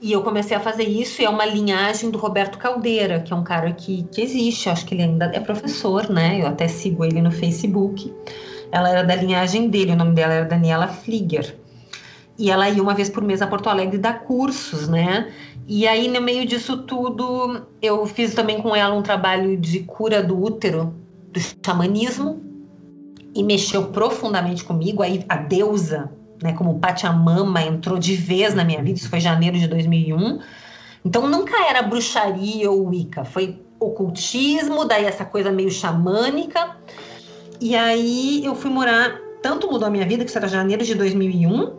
[0.02, 3.36] E eu comecei a fazer isso, e é uma linhagem do Roberto Caldeira, que é
[3.36, 6.42] um cara que, que existe, acho que ele ainda é professor, né?
[6.42, 8.12] Eu até sigo ele no Facebook.
[8.70, 11.56] Ela era da linhagem dele, o nome dela era Daniela Flieger.
[12.38, 15.32] E ela ia uma vez por mês a Porto Alegre dar cursos, né?
[15.66, 20.22] E aí, no meio disso tudo, eu fiz também com ela um trabalho de cura
[20.22, 20.94] do útero,
[21.34, 22.40] do xamanismo
[23.34, 25.02] e mexeu profundamente comigo.
[25.02, 26.10] Aí a deusa,
[26.42, 28.98] né, como Pachamama, entrou de vez na minha vida.
[28.98, 30.38] Isso foi janeiro de 2001.
[31.04, 36.76] Então nunca era bruxaria ou Wicca, foi ocultismo, daí essa coisa meio xamânica.
[37.60, 40.94] E aí eu fui morar, tanto mudou a minha vida, que isso era janeiro de
[40.94, 41.72] 2001.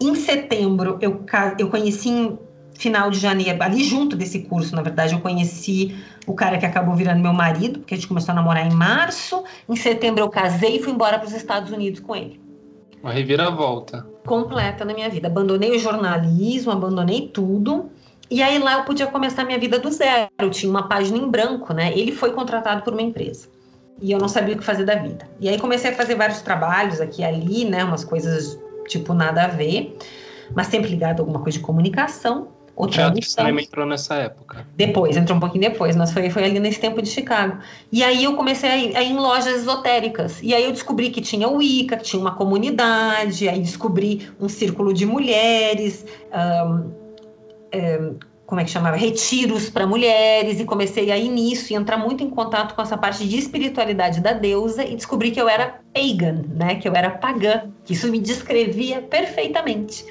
[0.00, 1.24] Em setembro eu,
[1.58, 2.38] eu conheci
[2.74, 5.94] final de janeiro, ali junto desse curso, na verdade, eu conheci
[6.26, 9.44] o cara que acabou virando meu marido, porque a gente começou a namorar em março.
[9.68, 12.40] Em setembro eu casei e fui embora para os Estados Unidos com ele.
[13.02, 14.06] Uma reviravolta.
[14.26, 15.28] Completa na minha vida.
[15.28, 17.90] Abandonei o jornalismo, abandonei tudo.
[18.30, 20.30] E aí lá eu podia começar minha vida do zero.
[20.38, 21.92] Eu tinha uma página em branco, né?
[21.96, 23.48] Ele foi contratado por uma empresa.
[24.00, 25.28] E eu não sabia o que fazer da vida.
[25.38, 27.84] E aí comecei a fazer vários trabalhos aqui e ali, né?
[27.84, 28.58] Umas coisas
[28.88, 29.96] tipo nada a ver,
[30.54, 32.48] mas sempre ligado a alguma coisa de comunicação.
[32.76, 34.66] O teatro cinema entrou nessa época.
[34.76, 37.58] Depois, entrou um pouquinho depois, mas foi, foi ali nesse tempo de Chicago.
[37.92, 40.42] E aí eu comecei a ir, a ir em lojas esotéricas.
[40.42, 44.48] E aí eu descobri que tinha o Wicca, que tinha uma comunidade, aí descobri um
[44.48, 46.04] círculo de mulheres.
[46.32, 46.90] Um,
[47.78, 48.96] um, como é que chamava?
[48.96, 52.96] Retiros para mulheres e comecei a ir nisso e entrar muito em contato com essa
[52.96, 56.74] parte de espiritualidade da deusa e descobri que eu era pagan, né?
[56.74, 60.04] Que eu era pagã, que isso me descrevia perfeitamente.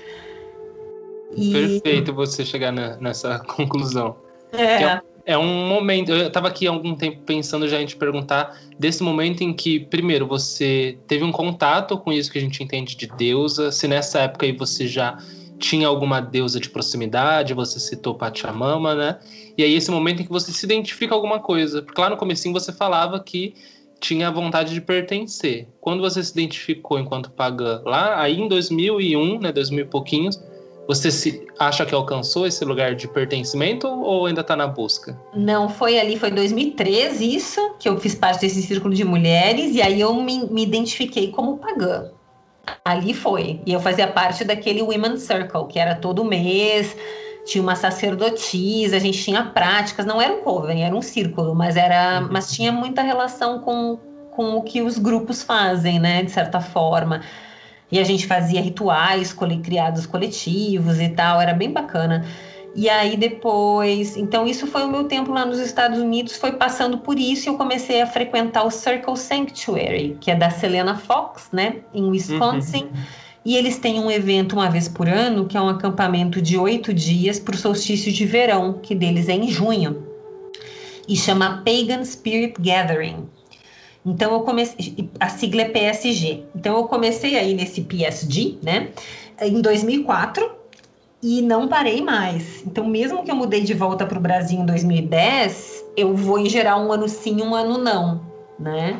[1.36, 1.52] E...
[1.52, 4.15] Perfeito você chegar na, nessa conclusão.
[4.52, 4.84] É.
[4.84, 5.02] é.
[5.26, 5.38] é.
[5.38, 6.12] um momento.
[6.12, 9.80] Eu estava aqui há algum tempo pensando já em te perguntar desse momento em que,
[9.80, 14.19] primeiro, você teve um contato com isso que a gente entende de deusa, se nessa
[14.19, 15.17] época aí você já
[15.58, 19.19] tinha alguma deusa de proximidade, você citou Pachamama, né?
[19.58, 21.82] E aí esse momento em que você se identifica alguma coisa.
[21.82, 23.54] Porque lá no comecinho você falava que
[24.04, 25.69] tinha a vontade de pertencer.
[25.80, 30.38] Quando você se identificou enquanto pagã, lá aí em 2001, né, 2000 e pouquinhos,
[30.88, 35.17] você se acha que alcançou esse lugar de pertencimento ou ainda está na busca?
[35.34, 39.82] Não, foi ali, foi 2013 isso, que eu fiz parte desse círculo de mulheres, e
[39.82, 42.12] aí eu me, me identifiquei como pagã.
[42.84, 43.62] Ali foi.
[43.65, 46.96] E eu fazia parte daquele Women's Circle, que era todo mês,
[47.46, 51.76] tinha uma sacerdotisa, a gente tinha práticas, não era um coven, era um círculo, mas
[51.76, 52.30] era, uhum.
[52.32, 53.98] mas tinha muita relação com,
[54.32, 57.22] com o que os grupos fazem, né, de certa forma.
[57.94, 62.26] E a gente fazia rituais criados coletivos e tal, era bem bacana.
[62.76, 66.98] E aí depois, então isso foi o meu tempo lá nos Estados Unidos, foi passando
[66.98, 71.50] por isso e eu comecei a frequentar o Circle Sanctuary, que é da Selena Fox,
[71.54, 72.86] né, em Wisconsin.
[72.86, 73.04] Uhum.
[73.46, 76.92] E eles têm um evento uma vez por ano, que é um acampamento de oito
[76.92, 80.02] dias para o solstício de verão, que deles é em junho.
[81.08, 83.30] E chama Pagan Spirit Gathering.
[84.06, 86.44] Então eu comecei, a sigla é PSG.
[86.56, 88.89] Então eu comecei aí nesse PSG, né,
[89.42, 90.63] em 2004
[91.24, 92.62] e não parei mais.
[92.68, 96.50] Então, mesmo que eu mudei de volta para o Brasil em 2010, eu vou em
[96.50, 98.22] geral um ano sim, um ano não,
[98.60, 99.00] né?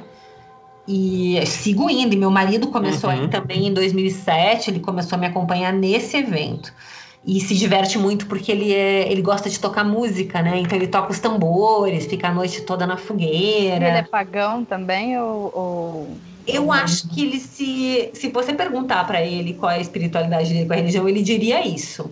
[0.88, 2.14] E sigo indo.
[2.14, 3.24] E meu marido começou uhum.
[3.24, 6.74] aí também em 2007, ele começou a me acompanhar nesse evento.
[7.26, 10.60] E se diverte muito porque ele, é, ele gosta de tocar música, né?
[10.60, 13.88] Então ele toca os tambores, fica a noite toda na fogueira.
[13.88, 15.52] Ele é pagão também ou...
[15.56, 16.18] ou...
[16.46, 18.10] Eu acho que ele se.
[18.14, 21.66] Se você perguntar para ele qual é a espiritualidade dele com a religião, ele diria
[21.66, 22.12] isso.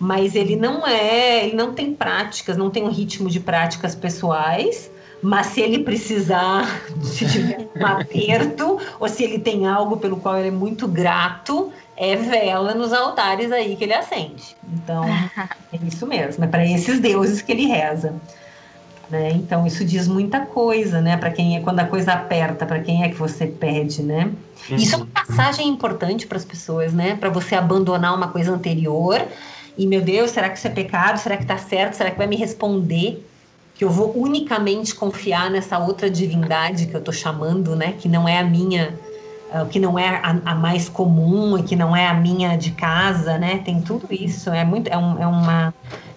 [0.00, 4.90] Mas ele não é, ele não tem práticas, não tem um ritmo de práticas pessoais.
[5.22, 10.38] Mas se ele precisar, se tiver um aperto, ou se ele tem algo pelo qual
[10.38, 14.56] ele é muito grato, é vela nos altares aí que ele acende.
[14.72, 15.04] Então,
[15.72, 18.14] é isso mesmo, é para esses deuses que ele reza.
[19.10, 19.30] Né?
[19.32, 21.16] Então isso diz muita coisa, né?
[21.16, 24.30] Para quem é quando a coisa aperta, para quem é que você pede, né?
[24.68, 24.76] Uhum.
[24.76, 27.16] Isso é uma passagem importante para as pessoas, né?
[27.16, 29.26] Para você abandonar uma coisa anterior
[29.78, 31.18] e meu Deus, será que isso é pecado?
[31.18, 31.94] Será que está certo?
[31.94, 33.24] Será que vai me responder?
[33.78, 37.94] Que eu vou unicamente confiar nessa outra divindade que eu estou chamando, né?
[37.98, 38.94] Que não é a minha,
[39.54, 42.72] uh, que não é a, a, mais comum e que não é a minha de
[42.72, 43.62] casa, né?
[43.64, 44.50] Tem tudo isso.
[44.50, 45.74] É muito, é, um, é uma,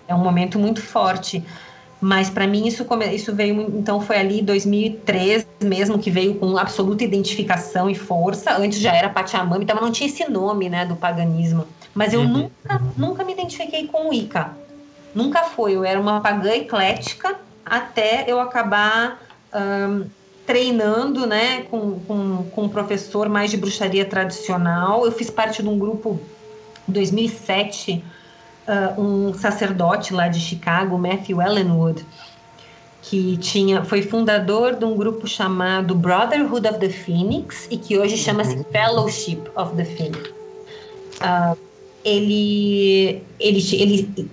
[0.07, 1.43] é um momento muito forte.
[2.01, 7.03] Mas para mim isso, isso veio, então foi ali 2013 mesmo que veio com absoluta
[7.03, 8.57] identificação e força.
[8.57, 11.63] Antes já era Pachamama, então não tinha esse nome, né, do paganismo.
[11.93, 12.27] Mas eu uhum.
[12.27, 14.49] nunca, nunca me identifiquei com o Ica.
[15.13, 15.75] Nunca foi.
[15.75, 19.21] Eu era uma pagã eclética até eu acabar
[19.53, 20.05] um,
[20.45, 25.05] treinando, né, com, com, com um professor mais de bruxaria tradicional.
[25.05, 26.19] Eu fiz parte de um grupo
[26.87, 28.03] em 2007
[28.67, 32.05] uh, um sacerdote lá de Chicago, Matthew Ellenwood,
[33.01, 38.17] que tinha, foi fundador de um grupo chamado Brotherhood of the Phoenix e que hoje
[38.17, 38.63] chama-se uhum.
[38.71, 40.29] Fellowship of the Phoenix.
[41.21, 41.57] Uh,
[42.03, 44.31] ele, ele, ele,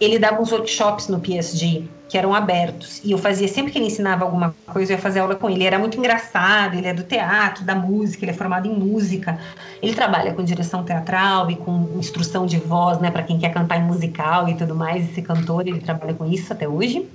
[0.00, 3.00] ele dava uns workshops no PSG que eram abertos.
[3.04, 5.60] E eu fazia, sempre que ele ensinava alguma coisa, eu ia fazer aula com ele.
[5.60, 9.38] Ele era muito engraçado, ele é do teatro, da música, ele é formado em música.
[9.80, 13.78] Ele trabalha com direção teatral e com instrução de voz, né, para quem quer cantar
[13.78, 15.08] em musical e tudo mais.
[15.08, 17.08] Esse cantor, ele trabalha com isso até hoje.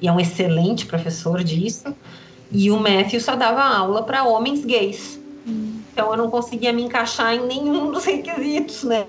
[0.00, 1.92] E é um excelente professor disso.
[2.52, 5.18] E o Matthew só dava aula para homens gays.
[5.92, 9.04] Então eu não conseguia me encaixar em nenhum dos requisitos, né?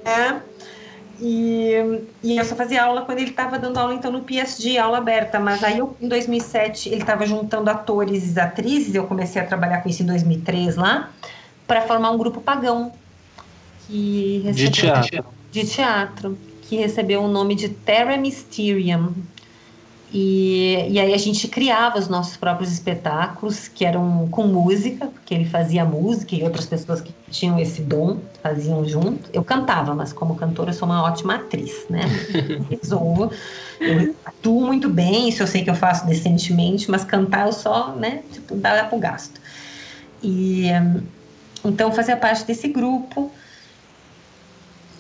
[1.20, 1.76] E,
[2.24, 5.40] e eu só fazia aula quando ele estava dando aula então no PSG, aula aberta.
[5.40, 8.96] Mas aí eu, em 2007 ele estava juntando atores e atrizes.
[8.96, 11.12] Eu comecei a trabalhar com isso em 2003 lá
[11.68, 12.92] para formar um grupo pagão
[13.88, 15.26] que recebeu, de teatro.
[15.52, 19.14] De teatro que recebeu o nome de Terra Mysterium.
[20.14, 25.34] E, e aí a gente criava os nossos próprios espetáculos, que eram com música, porque
[25.34, 29.28] ele fazia música e outras pessoas que tinham esse dom faziam junto.
[29.34, 32.02] Eu cantava, mas como cantora eu sou uma ótima atriz, né?
[32.70, 33.32] Resolvo.
[33.82, 37.96] Eu atuo muito bem, isso eu sei que eu faço decentemente, mas cantar eu só,
[37.96, 39.42] né, tipo, dá pro gasto.
[40.22, 40.68] E
[41.66, 43.32] então fazia parte desse grupo.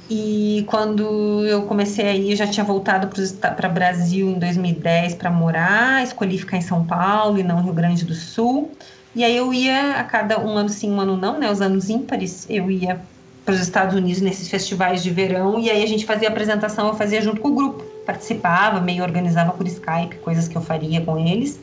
[0.10, 3.08] E quando eu comecei aí, eu já tinha voltado
[3.40, 7.74] para o Brasil em 2010 para morar, escolhi ficar em São Paulo e não Rio
[7.74, 8.72] Grande do Sul.
[9.16, 11.50] E aí eu ia a cada um ano sim, um ano não, né?
[11.50, 13.00] Os anos ímpares, eu ia
[13.46, 16.94] para os Estados Unidos nesses festivais de verão e aí a gente fazia apresentação, eu
[16.96, 21.18] fazia junto com o grupo, participava, meio organizava por Skype, coisas que eu faria com
[21.18, 21.60] eles.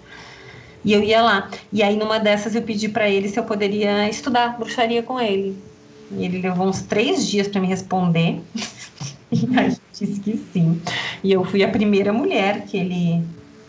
[0.85, 1.51] E eu ia lá.
[1.73, 5.57] E aí numa dessas eu pedi para ele se eu poderia estudar bruxaria com ele.
[6.11, 8.41] E ele levou uns três dias para me responder.
[9.31, 10.81] e aí disse que sim.
[11.23, 13.23] E eu fui a primeira mulher que ele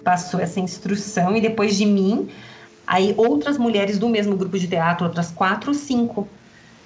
[0.04, 2.27] passou essa instrução e depois de mim,
[2.88, 6.27] aí outras mulheres do mesmo grupo de teatro, outras quatro ou cinco,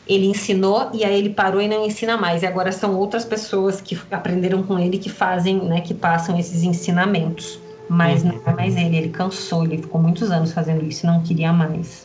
[0.07, 2.43] ele ensinou e aí ele parou e não ensina mais.
[2.43, 6.63] E agora são outras pessoas que aprenderam com ele que fazem, né, que passam esses
[6.63, 7.59] ensinamentos.
[7.87, 8.39] Mas uhum.
[8.45, 11.53] não é mais ele, ele cansou, ele ficou muitos anos fazendo isso e não queria
[11.53, 12.04] mais.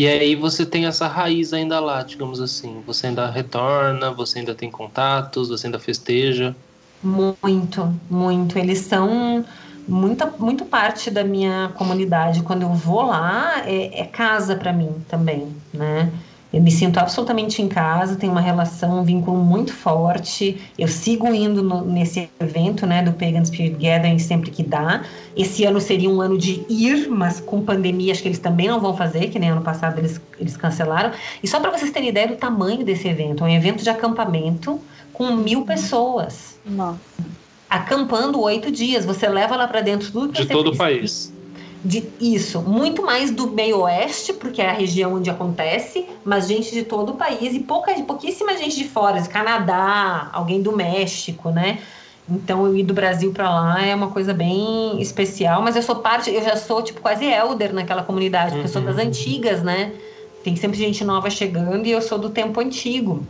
[0.00, 2.82] E aí você tem essa raiz ainda lá, digamos assim.
[2.86, 6.56] Você ainda retorna, você ainda tem contatos, você ainda festeja.
[7.02, 8.58] Muito, muito.
[8.58, 9.44] Eles são
[9.86, 12.42] muita, muito parte da minha comunidade.
[12.42, 16.10] Quando eu vou lá, é, é casa para mim também, né?
[16.52, 20.60] Eu me sinto absolutamente em casa, tenho uma relação, um vínculo muito forte.
[20.76, 25.04] Eu sigo indo no, nesse evento, né, do Pagan Spirit Gathering sempre que dá.
[25.36, 28.80] Esse ano seria um ano de ir, mas com pandemia acho que eles também não
[28.80, 31.12] vão fazer, que nem ano passado eles, eles cancelaram.
[31.40, 34.80] E só para vocês terem ideia do tamanho desse evento, é um evento de acampamento
[35.12, 36.58] com mil pessoas.
[36.66, 36.98] Nossa.
[37.68, 41.32] Acampando oito dias, você leva lá para dentro tudo que De todo o país
[41.84, 46.72] de isso, muito mais do meio oeste, porque é a região onde acontece, mas gente
[46.72, 51.50] de todo o país e pouca, pouquíssima gente de fora, de Canadá, alguém do México,
[51.50, 51.78] né?
[52.28, 55.96] Então eu ir do Brasil para lá é uma coisa bem especial, mas eu sou
[55.96, 58.66] parte, eu já sou tipo quase elder naquela comunidade, porque uhum.
[58.66, 59.08] eu sou das uhum.
[59.08, 59.92] antigas, né?
[60.44, 63.26] Tem sempre gente nova chegando e eu sou do tempo antigo.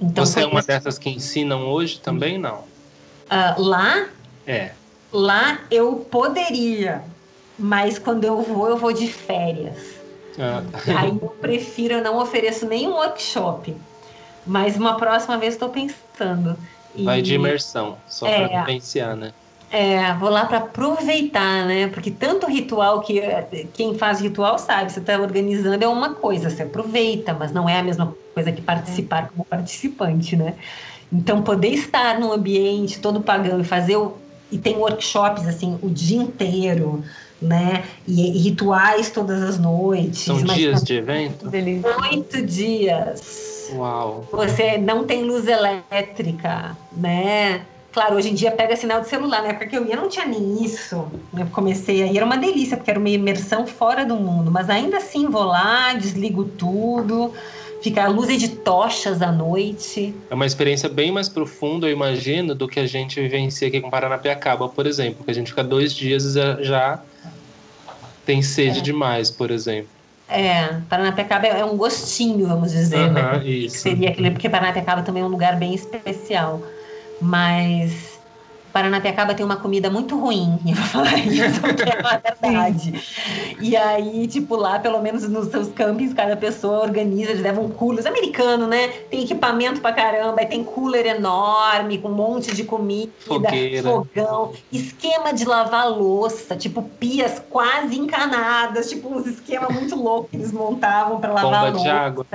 [0.00, 2.60] Então, Você é uma dessas que ensinam hoje também, não?
[3.26, 4.06] Uh, lá?
[4.46, 4.72] É.
[5.12, 7.04] Lá eu poderia,
[7.58, 9.94] mas quando eu vou, eu vou de férias.
[10.38, 10.62] Ah.
[10.98, 13.74] Aí eu prefiro, eu não ofereço nenhum workshop.
[14.46, 16.56] Mas uma próxima vez estou pensando.
[16.94, 17.04] E...
[17.04, 19.32] Vai de imersão, só é, para vivenciar, né?
[19.70, 21.88] É, vou lá para aproveitar, né?
[21.88, 23.20] Porque tanto ritual que
[23.72, 27.78] quem faz ritual sabe, você está organizando é uma coisa, você aproveita, mas não é
[27.78, 30.54] a mesma coisa que participar como participante, né?
[31.12, 34.16] Então, poder estar num ambiente todo pagão e fazer o,
[34.50, 37.02] e tem workshops assim o dia inteiro,
[37.44, 37.84] né?
[38.06, 40.20] E, e rituais todas as noites.
[40.20, 41.50] São dias de evento?
[42.10, 43.70] Oito dias.
[43.72, 44.26] Uau.
[44.32, 47.62] Você não tem luz elétrica, né?
[47.92, 49.52] Claro, hoje em dia pega sinal de celular, né?
[49.52, 51.06] Porque eu ia não tinha nem isso.
[51.36, 54.50] Eu comecei aí, era uma delícia, porque era uma imersão fora do mundo.
[54.50, 57.32] Mas ainda assim vou lá, desligo tudo,
[57.80, 60.12] fica a luz é de tochas à noite.
[60.28, 63.88] É uma experiência bem mais profunda, eu imagino, do que a gente vivencia aqui com
[63.88, 65.24] Paranapiacaba, por exemplo.
[65.24, 67.00] Que a gente fica dois dias já
[68.24, 68.82] tem sede é.
[68.82, 69.88] demais, por exemplo.
[70.28, 73.44] É, Paranapiacaba é um gostinho, vamos dizer, né?
[73.44, 73.78] Isso.
[73.78, 76.62] Seria aquele, porque Paranapiacaba também é um lugar bem especial.
[77.20, 78.13] Mas
[78.74, 82.92] Paranapiacaba tem uma comida muito ruim, eu vou falar isso, que é uma verdade.
[83.60, 88.04] e aí, tipo, lá, pelo menos nos seus campings, cada pessoa organiza, eles levam coolers.
[88.04, 88.88] Americano, né?
[89.08, 93.88] Tem equipamento pra caramba, aí tem cooler enorme, com um monte de comida, Fogueira.
[93.88, 100.36] fogão, esquema de lavar louça, tipo, pias quase encanadas, tipo, uns esquemas muito loucos que
[100.36, 101.84] eles montavam para lavar Bomba louça.
[101.84, 102.26] De água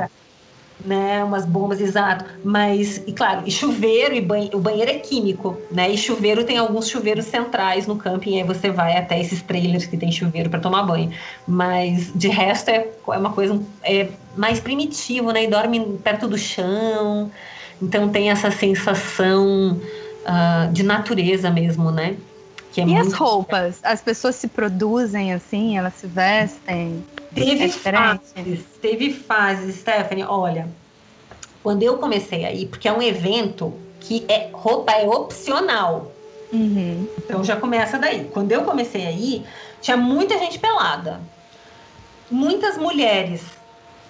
[0.83, 2.25] né, umas bombas, exato.
[2.43, 5.89] Mas, e claro, e chuveiro, e banho, o banheiro é químico, né?
[5.91, 9.97] E chuveiro tem alguns chuveiros centrais no camping, aí você vai até esses trailers que
[9.97, 11.11] tem chuveiro para tomar banho.
[11.47, 15.43] Mas de resto é, é uma coisa é mais primitivo, né?
[15.43, 17.31] E dorme perto do chão.
[17.81, 19.79] Então tem essa sensação
[20.25, 22.15] uh, de natureza mesmo, né?
[22.77, 23.79] É e as roupas?
[23.83, 27.03] As pessoas se produzem assim, elas se vestem?
[27.33, 30.23] Teve é fases, teve fases, Stephanie.
[30.23, 30.67] Olha,
[31.61, 36.11] quando eu comecei aí, porque é um evento que é roupa é opcional.
[36.51, 37.07] Uhum.
[37.17, 38.25] Então já começa daí.
[38.33, 39.45] Quando eu comecei aí,
[39.81, 41.21] tinha muita gente pelada.
[42.31, 43.41] Muitas mulheres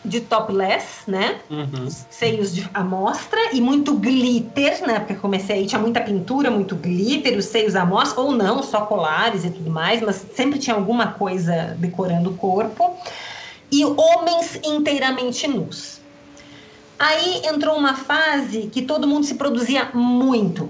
[0.04, 1.40] de topless, né?
[1.50, 1.90] Uhum.
[2.10, 5.00] Seios de amostra e muito glitter, né?
[5.00, 8.82] Porque comecei aí, tinha muita pintura, muito glitter, os seios à mostra, ou não, só
[8.82, 12.98] colares e tudo mais, mas sempre tinha alguma coisa decorando o corpo.
[13.72, 16.00] E homens inteiramente nus.
[16.98, 20.70] Aí entrou uma fase que todo mundo se produzia muito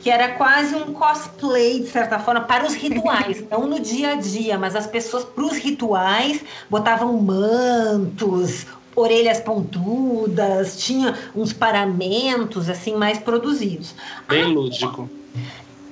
[0.00, 4.14] que era quase um cosplay, de certa forma, para os rituais, não no dia a
[4.16, 12.94] dia, mas as pessoas, para os rituais, botavam mantos, orelhas pontudas, tinha uns paramentos assim
[12.96, 13.94] mais produzidos.
[14.28, 15.08] Bem lúdico.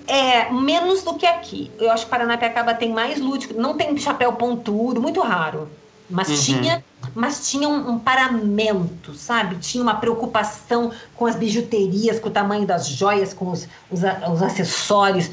[0.07, 1.71] É, menos do que aqui.
[1.79, 3.53] Eu acho que Paranapiacaba tem mais lúdico.
[3.61, 5.69] Não tem chapéu pontudo, muito raro.
[6.09, 6.37] Mas uhum.
[6.37, 6.85] tinha,
[7.15, 9.57] mas tinha um, um, paramento, sabe?
[9.57, 14.01] Tinha uma preocupação com as bijuterias, com o tamanho das joias, com os, os,
[14.33, 15.31] os acessórios.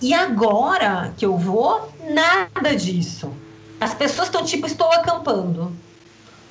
[0.00, 3.32] E agora que eu vou, nada disso.
[3.80, 5.72] As pessoas estão tipo, estou acampando.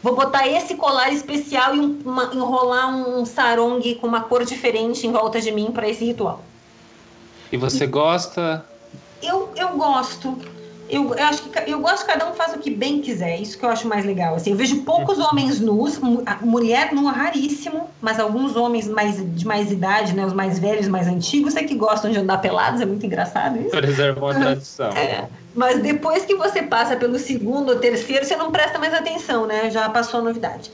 [0.03, 5.05] Vou botar esse colar especial e um, uma, enrolar um sarong com uma cor diferente
[5.05, 6.41] em volta de mim para esse ritual.
[7.51, 8.65] E você e, gosta?
[9.21, 10.37] Eu, eu gosto.
[10.91, 13.39] Eu, eu, acho que eu gosto que cada um faz o que bem quiser.
[13.39, 14.35] Isso que eu acho mais legal.
[14.35, 15.25] Assim, eu vejo poucos uhum.
[15.25, 15.99] homens nus,
[16.41, 21.07] mulher nua raríssimo, mas alguns homens mais de mais idade, né, os mais velhos, mais
[21.07, 22.81] antigos, é que gostam de andar pelados.
[22.81, 23.69] É muito engraçado isso.
[23.69, 24.89] Preservam a tradição.
[24.89, 25.29] É.
[25.55, 29.69] Mas depois que você passa pelo segundo ou terceiro, você não presta mais atenção, né?
[29.69, 30.71] Já passou a novidade.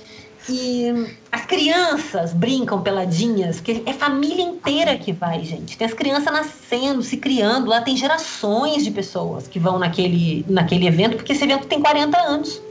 [0.50, 0.86] E
[1.32, 5.78] as crianças brincam peladinhas, que é família inteira que vai, gente.
[5.78, 10.88] Tem as crianças nascendo, se criando, lá tem gerações de pessoas que vão naquele, naquele
[10.88, 12.62] evento, porque esse evento tem 40 anos.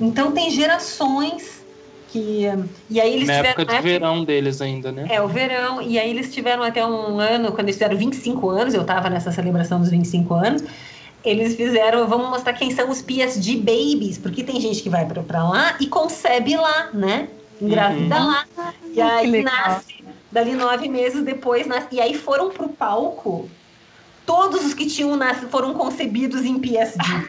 [0.00, 1.60] Então tem gerações
[2.08, 2.46] que
[2.88, 5.06] e aí eles na tiveram época de época, verão deles ainda, né?
[5.10, 8.74] É, o verão, e aí eles tiveram até um ano, quando eles fizeram 25 anos,
[8.74, 10.64] eu estava nessa celebração dos 25 anos,
[11.24, 15.48] eles fizeram, vamos mostrar quem são os PSD babies, porque tem gente que vai para
[15.48, 17.28] lá e concebe lá, né?
[17.60, 18.26] Engravida uhum.
[18.26, 18.46] lá.
[18.92, 23.48] E aí nasce, dali nove meses depois, nasce, e aí foram pro palco.
[24.24, 27.28] Todos os que tinham nascido foram concebidos em PSD.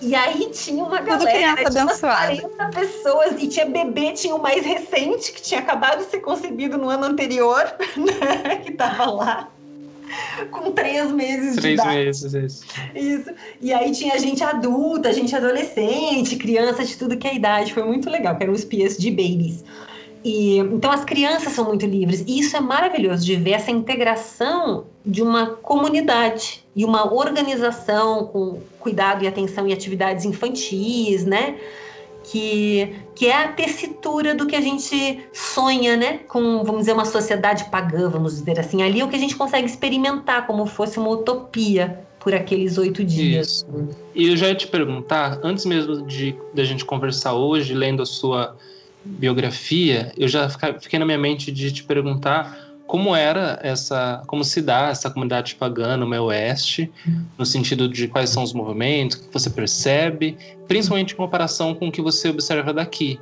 [0.00, 2.36] E aí tinha uma Tudo galera, criança tinha abençoada.
[2.36, 6.76] 40 pessoas, e tinha bebê, tinha o mais recente, que tinha acabado de ser concebido
[6.76, 7.64] no ano anterior,
[7.96, 9.48] né, que tava lá.
[10.50, 11.96] com três meses três de idade.
[11.96, 12.64] meses, isso.
[12.94, 13.30] Isso.
[13.60, 17.72] E aí tinha gente adulta, gente adolescente, criança de tudo que é idade.
[17.72, 19.64] Foi muito legal, que eram os pias de babies.
[20.24, 22.24] E, então as crianças são muito livres.
[22.26, 28.58] E isso é maravilhoso de ver essa integração de uma comunidade e uma organização com
[28.80, 31.56] cuidado e atenção e atividades infantis, né?
[32.24, 36.18] Que, que é a tessitura do que a gente sonha, né?
[36.28, 38.82] Com, vamos dizer, uma sociedade pagã, vamos dizer assim.
[38.82, 43.04] Ali é o que a gente consegue experimentar como fosse uma utopia por aqueles oito
[43.04, 43.46] dias.
[43.46, 43.88] Isso.
[44.14, 48.06] E eu já ia te perguntar, antes mesmo de da gente conversar hoje, lendo a
[48.06, 48.56] sua
[49.04, 50.48] biografia, eu já
[50.80, 55.54] fiquei na minha mente de te perguntar como era essa, como se dá essa comunidade
[55.54, 56.92] pagã no oeste,
[57.38, 60.36] no sentido de quais são os movimentos, o que você percebe,
[60.68, 63.18] principalmente em comparação com o que você observa daqui,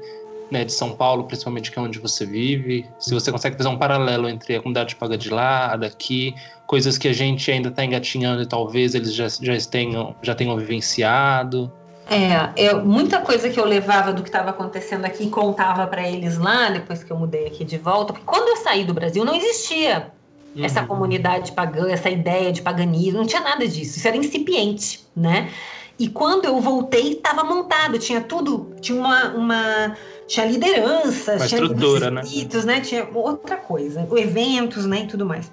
[0.50, 3.78] né, de São Paulo, principalmente que é onde você vive, se você consegue fazer um
[3.78, 6.34] paralelo entre a comunidade pagã de lá, a daqui,
[6.66, 10.56] coisas que a gente ainda está engatinhando e talvez eles já, já tenham, já tenham
[10.56, 11.72] vivenciado.
[12.12, 16.06] É, eu, muita coisa que eu levava do que estava acontecendo aqui e contava para
[16.06, 19.24] eles lá, depois que eu mudei aqui de volta, porque quando eu saí do Brasil
[19.24, 20.12] não existia
[20.54, 20.62] uhum.
[20.64, 25.50] essa comunidade pagã, essa ideia de paganismo, não tinha nada disso, isso era incipiente, né?
[25.98, 29.96] E quando eu voltei, estava montado, tinha tudo, tinha uma, uma
[30.26, 32.22] tinha liderança, uma tinha estrutura, né?
[32.64, 32.80] né?
[32.80, 35.50] Tinha outra coisa, eventos, né, e tudo mais.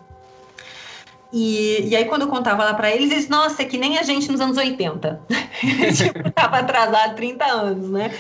[1.32, 4.04] E, e aí, quando eu contava lá para eles, eles, nossa, é que nem a
[4.04, 5.22] gente nos anos 80.
[5.96, 8.12] tipo, tava atrasado 30 anos, né?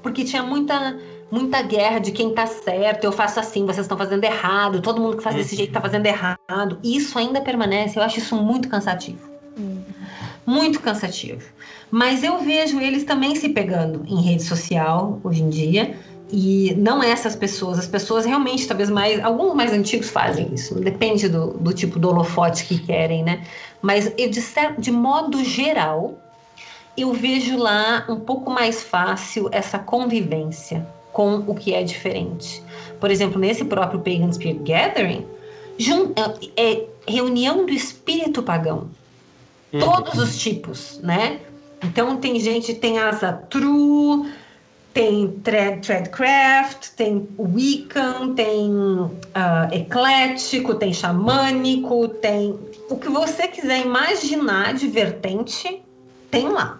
[0.00, 0.98] Porque tinha muita,
[1.30, 5.16] muita guerra de quem tá certo, eu faço assim, vocês estão fazendo errado, todo mundo
[5.16, 6.78] que faz desse jeito tá fazendo errado.
[6.84, 9.30] Isso ainda permanece, eu acho isso muito cansativo.
[10.46, 11.42] Muito cansativo.
[11.90, 15.96] Mas eu vejo eles também se pegando em rede social hoje em dia
[16.32, 21.28] e não essas pessoas, as pessoas realmente, talvez mais, alguns mais antigos fazem isso, depende
[21.28, 23.44] do, do tipo do holofote que querem, né?
[23.82, 24.40] Mas eu, de,
[24.78, 26.14] de modo geral,
[26.96, 32.62] eu vejo lá um pouco mais fácil essa convivência com o que é diferente.
[32.98, 35.26] Por exemplo, nesse próprio Pagan Spirit Gathering,
[36.56, 38.88] é, é reunião do espírito pagão.
[39.70, 39.80] Uhum.
[39.80, 41.40] Todos os tipos, né?
[41.84, 44.30] Então tem gente, tem asa true,
[44.92, 49.10] tem thread, Threadcraft, tem Wiccan, tem uh,
[49.72, 52.58] eclético, tem xamânico, tem
[52.90, 55.82] o que você quiser imaginar de vertente,
[56.30, 56.78] tem lá.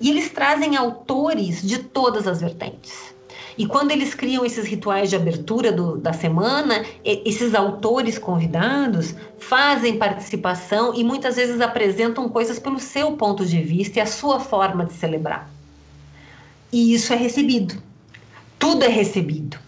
[0.00, 3.12] E eles trazem autores de todas as vertentes.
[3.58, 9.98] E quando eles criam esses rituais de abertura do, da semana, esses autores convidados fazem
[9.98, 14.86] participação e muitas vezes apresentam coisas pelo seu ponto de vista e a sua forma
[14.86, 15.50] de celebrar
[16.72, 17.74] e isso é recebido.
[18.58, 19.58] Tudo é recebido.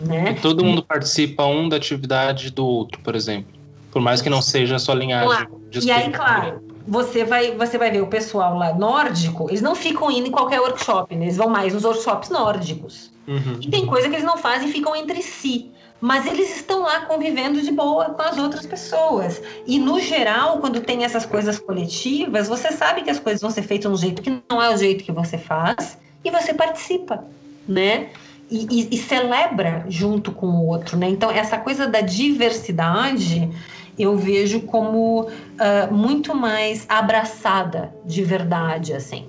[0.00, 0.32] Né?
[0.32, 3.52] E todo mundo participa um da atividade do outro, por exemplo.
[3.90, 5.28] Por mais que não seja a sua linhagem.
[5.28, 5.60] Claro.
[5.82, 10.10] E aí, claro, você vai, você vai ver o pessoal lá nórdico, eles não ficam
[10.10, 11.26] indo em qualquer workshop, né?
[11.26, 13.10] eles vão mais nos workshops nórdicos.
[13.26, 13.58] Uhum.
[13.60, 15.70] E tem coisa que eles não fazem e ficam entre si.
[16.00, 19.42] Mas eles estão lá convivendo de boa com as outras pessoas.
[19.66, 23.62] E no geral, quando tem essas coisas coletivas, você sabe que as coisas vão ser
[23.62, 27.24] feitas de um jeito que não é o jeito que você faz, e você participa,
[27.66, 28.08] né?
[28.50, 31.08] E, e, e celebra junto com o outro, né?
[31.08, 33.50] Então, essa coisa da diversidade
[33.98, 39.26] eu vejo como uh, muito mais abraçada de verdade, assim,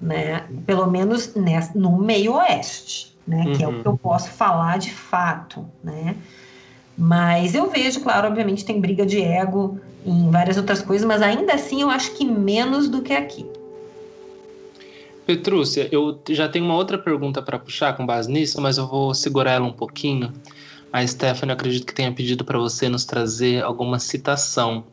[0.00, 0.44] né?
[0.66, 3.44] Pelo menos nessa, no meio oeste, né?
[3.46, 3.52] Uhum.
[3.54, 3.96] Que é o que eu uhum.
[3.96, 6.14] posso falar de fato, né?
[6.96, 11.54] Mas eu vejo, claro, obviamente tem briga de ego em várias outras coisas, mas ainda
[11.54, 13.46] assim eu acho que menos do que aqui.
[15.26, 19.14] Petrúcia, eu já tenho uma outra pergunta para puxar com base nisso, mas eu vou
[19.14, 20.32] segurar ela um pouquinho.
[20.92, 24.84] A Stephanie, eu acredito que tenha pedido para você nos trazer alguma citação.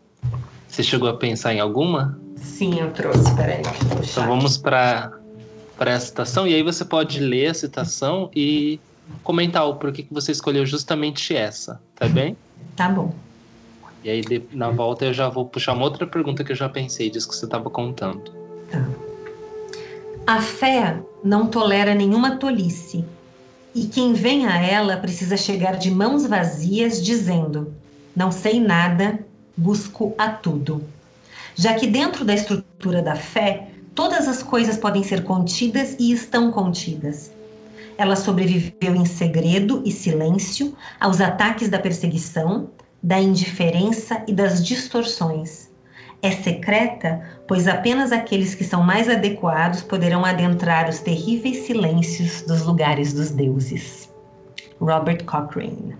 [0.67, 2.17] Você chegou a pensar em alguma?
[2.35, 3.35] Sim, eu trouxe.
[3.35, 3.61] Peraí.
[4.09, 5.11] Então vamos para
[5.77, 8.81] para a citação e aí você pode ler a citação e
[9.23, 12.35] comentar o porquê que você escolheu justamente essa, tá bem?
[12.75, 13.15] Tá bom.
[14.03, 14.21] E aí
[14.51, 17.35] na volta eu já vou puxar uma outra pergunta que eu já pensei disso que
[17.35, 18.29] você estava contando.
[18.69, 19.08] Tá.
[20.29, 23.03] A fé não tolera nenhuma tolice,
[23.73, 27.73] e quem vem a ela precisa chegar de mãos vazias, dizendo:
[28.15, 29.25] Não sei nada,
[29.57, 30.83] busco a tudo.
[31.55, 36.51] Já que dentro da estrutura da fé, todas as coisas podem ser contidas e estão
[36.51, 37.31] contidas.
[37.97, 42.69] Ela sobreviveu em segredo e silêncio aos ataques da perseguição,
[43.01, 45.69] da indiferença e das distorções
[46.21, 52.61] é secreta, pois apenas aqueles que são mais adequados poderão adentrar os terríveis silêncios dos
[52.61, 54.07] lugares dos deuses.
[54.79, 55.95] Robert Cochrane.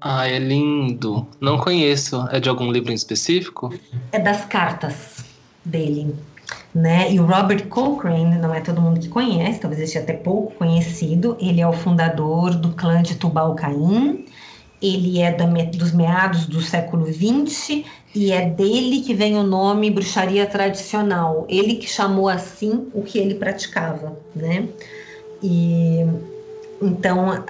[0.00, 1.28] Ah, é lindo.
[1.40, 2.26] Não conheço.
[2.32, 3.72] É de algum livro em específico?
[4.10, 5.24] É das cartas
[5.64, 6.12] dele.
[6.74, 7.12] Né?
[7.12, 11.36] E o Robert Cochrane, não é todo mundo que conhece, talvez seja até pouco conhecido.
[11.40, 14.26] Ele é o fundador do clã de Tubal-Caim.
[14.82, 19.90] Ele é da, dos meados do século XX e é dele que vem o nome
[19.90, 21.46] bruxaria tradicional.
[21.48, 24.66] Ele que chamou assim o que ele praticava, né?
[25.42, 26.06] E
[26.80, 27.44] então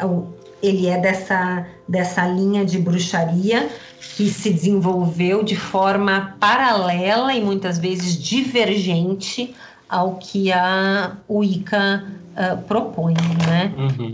[0.63, 3.69] ele é dessa dessa linha de bruxaria
[4.17, 9.55] que se desenvolveu de forma paralela e muitas vezes divergente
[9.89, 12.05] ao que a Wicca
[12.37, 13.15] uh, propõe,
[13.47, 13.73] né?
[13.79, 14.13] Uhum.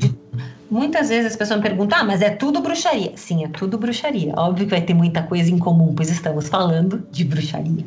[0.75, 3.13] Muitas vezes as pessoas me perguntam, ah, mas é tudo bruxaria.
[3.15, 4.35] Sim, é tudo bruxaria.
[4.37, 7.85] Óbvio que vai ter muita coisa em comum, pois estamos falando de bruxaria.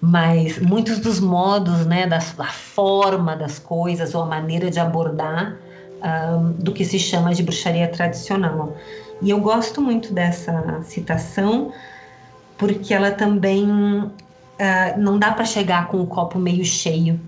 [0.00, 5.54] Mas muitos dos modos, né, da, da forma das coisas ou a maneira de abordar
[6.02, 8.74] um, do que se chama de bruxaria tradicional.
[9.20, 11.74] E eu gosto muito dessa citação,
[12.56, 14.10] porque ela também uh,
[14.96, 17.20] não dá para chegar com o copo meio cheio,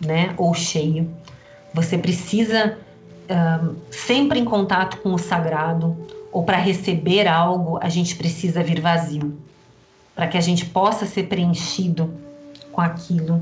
[0.00, 1.10] né, ou cheio.
[1.74, 2.78] Você precisa
[3.90, 5.96] sempre em contato com o sagrado
[6.32, 9.36] ou para receber algo, a gente precisa vir vazio,
[10.14, 12.12] para que a gente possa ser preenchido
[12.72, 13.40] com aquilo.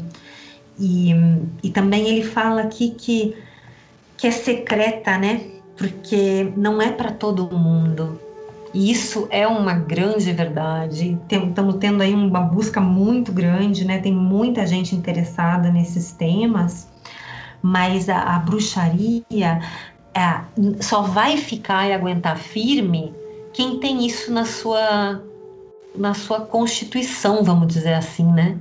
[0.78, 1.12] E,
[1.62, 3.36] e também ele fala aqui que,
[4.16, 5.42] que é secreta, né?
[5.76, 8.18] Porque não é para todo mundo.
[8.72, 11.18] E isso é uma grande verdade.
[11.30, 13.98] Estamos tendo aí uma busca muito grande, né?
[13.98, 16.88] Tem muita gente interessada nesses temas
[17.62, 19.60] mas a, a bruxaria
[20.14, 20.40] é,
[20.80, 23.14] só vai ficar e aguentar firme
[23.52, 25.22] quem tem isso na sua
[25.94, 28.56] na sua constituição, vamos dizer assim, né?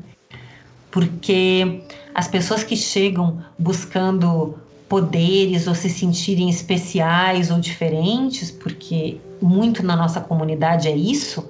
[0.90, 1.84] Porque
[2.16, 4.58] as pessoas que chegam buscando
[4.90, 11.48] poderes ou se sentirem especiais ou diferentes, porque muito na nossa comunidade é isso,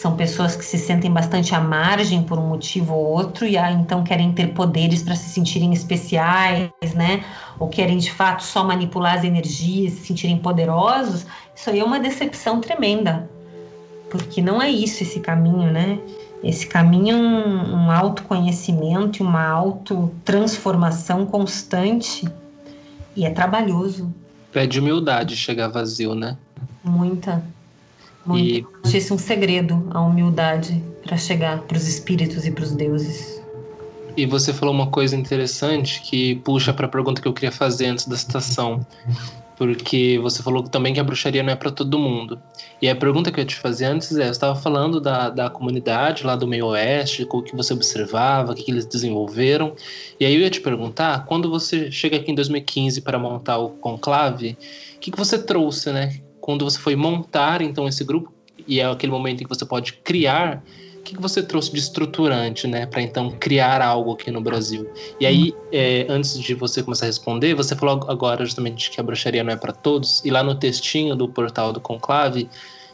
[0.00, 3.74] são pessoas que se sentem bastante à margem por um motivo ou outro e aí,
[3.74, 7.22] então querem ter poderes para se sentirem especiais, né?
[7.58, 11.26] Ou querem de fato só manipular as energias, se sentirem poderosos.
[11.54, 13.28] Isso aí é uma decepção tremenda,
[14.10, 15.98] porque não é isso esse caminho, né?
[16.42, 22.26] Esse caminho é um, um autoconhecimento e uma autotransformação constante
[23.14, 24.10] e é trabalhoso.
[24.50, 26.38] Pede humildade chegar vazio, né?
[26.82, 27.44] Muita.
[28.24, 28.48] Muito.
[28.48, 28.66] E...
[28.84, 33.40] Acho esse um segredo, a humildade para chegar para os espíritos e para os deuses.
[34.16, 37.86] E você falou uma coisa interessante que puxa para a pergunta que eu queria fazer
[37.86, 38.84] antes da citação.
[39.56, 42.40] Porque você falou também que a bruxaria não é para todo mundo.
[42.80, 45.50] E a pergunta que eu ia te fazer antes é: você estava falando da, da
[45.50, 49.74] comunidade lá do meio oeste, o que você observava, o que, que eles desenvolveram.
[50.18, 53.68] E aí eu ia te perguntar: quando você chega aqui em 2015 para montar o
[53.68, 54.56] conclave,
[54.96, 56.20] o que, que você trouxe, né?
[56.50, 58.32] Quando você foi montar então esse grupo
[58.66, 60.62] e é aquele momento em que você pode criar,
[60.98, 64.90] o que você trouxe de estruturante, né, para então criar algo aqui no Brasil?
[65.20, 69.02] E aí, é, antes de você começar a responder, você falou agora justamente que a
[69.02, 72.48] bruxaria não é para todos, e lá no textinho do portal do Conclave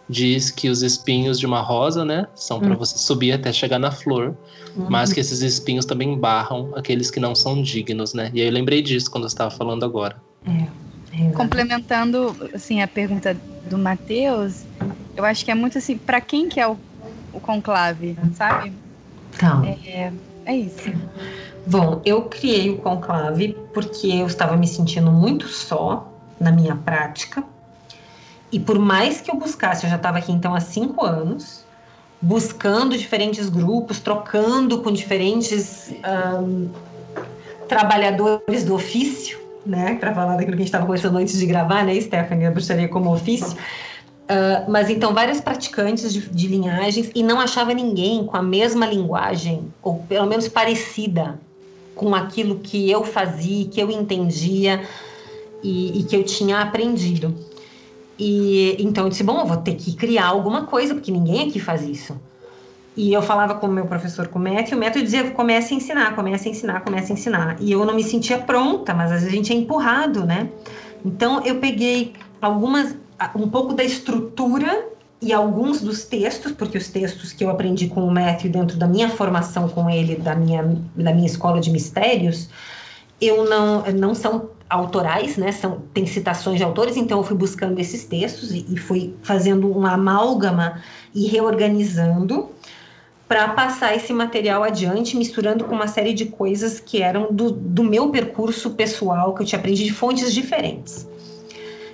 [0.08, 2.76] diz que os espinhos de uma rosa, né, são para hum.
[2.76, 4.36] você subir até chegar na flor,
[4.76, 4.86] hum.
[4.88, 8.30] mas que esses espinhos também barram aqueles que não são dignos, né?
[8.34, 10.16] E aí eu lembrei disso quando você estava falando agora.
[10.46, 10.85] É,
[11.18, 11.30] é.
[11.32, 13.36] Complementando assim a pergunta
[13.68, 14.64] do Matheus,
[15.16, 16.76] eu acho que é muito assim, para quem que é o,
[17.32, 18.72] o conclave, sabe?
[19.34, 19.64] Então.
[19.64, 20.12] É,
[20.44, 20.92] é isso.
[21.66, 27.42] Bom, eu criei o conclave porque eu estava me sentindo muito só na minha prática
[28.52, 31.64] e por mais que eu buscasse, eu já estava aqui então há cinco anos,
[32.20, 35.92] buscando diferentes grupos, trocando com diferentes
[36.40, 36.68] um,
[37.68, 39.96] trabalhadores do ofício, né?
[39.96, 42.46] Para falar daquilo que a gente estava conversando antes de gravar, né, Stephanie?
[42.46, 43.56] A bruxaria como ofício.
[44.26, 48.84] Uh, mas então várias praticantes de, de, linhagens e não achava ninguém com a mesma
[48.84, 51.38] linguagem ou pelo menos parecida
[51.94, 54.82] com aquilo que eu fazia, que eu entendia
[55.62, 57.32] e, e que eu tinha aprendido.
[58.18, 61.60] E então eu disse: bom, eu vou ter que criar alguma coisa, porque ninguém aqui
[61.60, 62.20] faz isso.
[62.96, 65.74] E eu falava com o meu professor, com o Matt, e o Matt dizia: comece
[65.74, 67.56] a ensinar, comece a ensinar, comece a ensinar.
[67.60, 70.48] E eu não me sentia pronta, mas às vezes a gente é empurrado, né?
[71.04, 72.96] Então eu peguei algumas,
[73.34, 74.86] um pouco da estrutura
[75.20, 78.86] e alguns dos textos, porque os textos que eu aprendi com o Matthew dentro da
[78.86, 80.62] minha formação com ele, da minha,
[80.94, 82.48] da minha escola de mistérios,
[83.20, 85.52] eu não, não são autorais, né?
[85.52, 89.70] São, tem citações de autores, então eu fui buscando esses textos e, e fui fazendo
[89.70, 90.80] uma amálgama
[91.14, 92.50] e reorganizando
[93.28, 97.82] para passar esse material adiante, misturando com uma série de coisas que eram do, do
[97.82, 101.08] meu percurso pessoal, que eu tinha aprendido de fontes diferentes.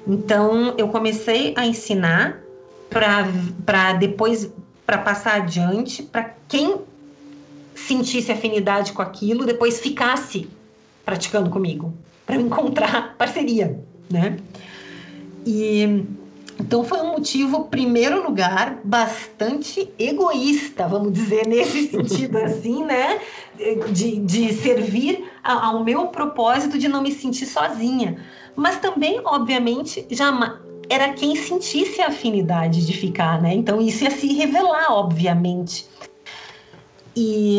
[0.06, 2.42] Então, eu comecei a ensinar
[2.90, 4.52] para depois,
[4.84, 6.80] para passar adiante, para quem
[7.74, 10.48] sentisse afinidade com aquilo, depois ficasse
[11.04, 11.94] praticando comigo
[12.26, 13.80] para encontrar parceria,
[14.10, 14.36] né?
[15.46, 16.04] E
[16.62, 23.20] então foi um motivo, primeiro lugar, bastante egoísta, vamos dizer, nesse sentido assim, né?
[23.92, 28.16] De, de servir ao meu propósito de não me sentir sozinha.
[28.54, 30.32] Mas também, obviamente, já
[30.88, 33.52] era quem sentisse a afinidade de ficar, né?
[33.52, 35.86] Então isso ia se revelar, obviamente.
[37.16, 37.58] E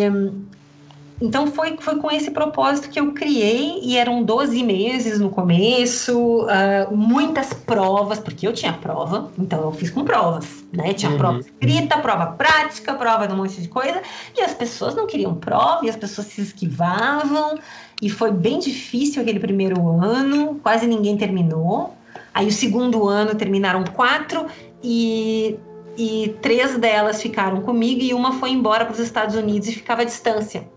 [1.21, 6.43] então foi, foi com esse propósito que eu criei e eram 12 meses no começo,
[6.43, 10.93] uh, muitas provas, porque eu tinha prova, então eu fiz com provas, né?
[10.93, 11.17] Tinha uhum.
[11.17, 14.01] prova escrita, prova prática, prova de um monte de coisa,
[14.37, 17.57] e as pessoas não queriam prova, e as pessoas se esquivavam,
[18.01, 21.95] e foi bem difícil aquele primeiro ano, quase ninguém terminou.
[22.33, 24.47] Aí o segundo ano terminaram quatro
[24.83, 25.57] e
[25.95, 30.01] e três delas ficaram comigo e uma foi embora para os Estados Unidos e ficava
[30.01, 30.67] à distância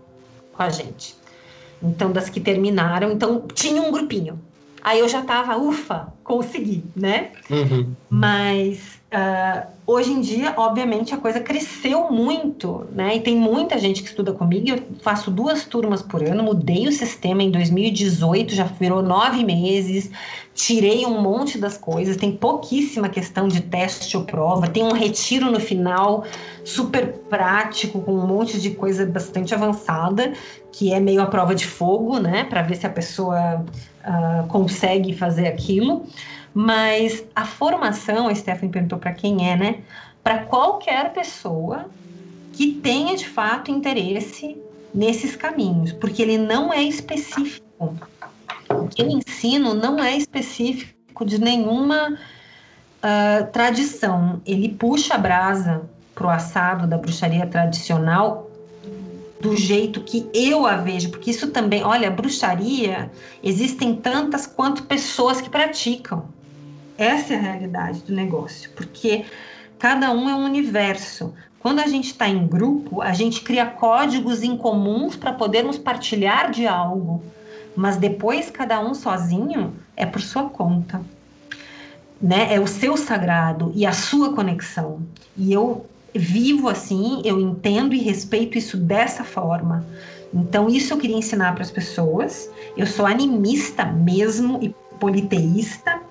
[0.57, 1.15] com a gente.
[1.81, 4.41] Então, das que terminaram, então tinha um grupinho.
[4.81, 7.31] Aí eu já tava, ufa, consegui, né?
[7.49, 7.93] Uhum.
[8.09, 13.15] Mas uh, hoje em dia, obviamente, a coisa cresceu muito, né?
[13.15, 14.67] E tem muita gente que estuda comigo.
[14.69, 20.11] Eu faço duas turmas por ano, mudei o sistema em 2018, já virou nove meses,
[20.53, 25.49] tirei um monte das coisas, tem pouquíssima questão de teste ou prova, tem um retiro
[25.49, 26.25] no final
[26.65, 30.33] super prático, com um monte de coisa bastante avançada,
[30.69, 32.43] que é meio a prova de fogo, né?
[32.43, 33.63] Para ver se a pessoa
[34.03, 36.05] uh, consegue fazer aquilo.
[36.59, 39.76] Mas a formação, a Stephanie perguntou para quem é, né?
[40.23, 41.89] Para qualquer pessoa
[42.53, 44.57] que tenha de fato interesse
[44.93, 47.95] nesses caminhos, porque ele não é específico.
[48.69, 54.41] O que eu ensino não é específico de nenhuma uh, tradição.
[54.45, 55.81] Ele puxa a brasa
[56.13, 58.49] para o assado da bruxaria tradicional
[59.39, 63.11] do jeito que eu a vejo, porque isso também, olha, bruxaria,
[63.43, 66.25] existem tantas quanto pessoas que praticam.
[66.97, 69.25] Essa é a realidade do negócio, porque
[69.79, 71.33] cada um é um universo.
[71.59, 76.51] Quando a gente está em grupo, a gente cria códigos em comuns para podermos partilhar
[76.51, 77.23] de algo,
[77.75, 81.01] mas depois cada um sozinho é por sua conta.
[82.21, 82.53] Né?
[82.53, 85.01] É o seu sagrado e a sua conexão.
[85.35, 89.85] E eu vivo assim, eu entendo e respeito isso dessa forma.
[90.33, 92.49] Então, isso eu queria ensinar para as pessoas.
[92.75, 96.01] Eu sou animista mesmo e politeísta,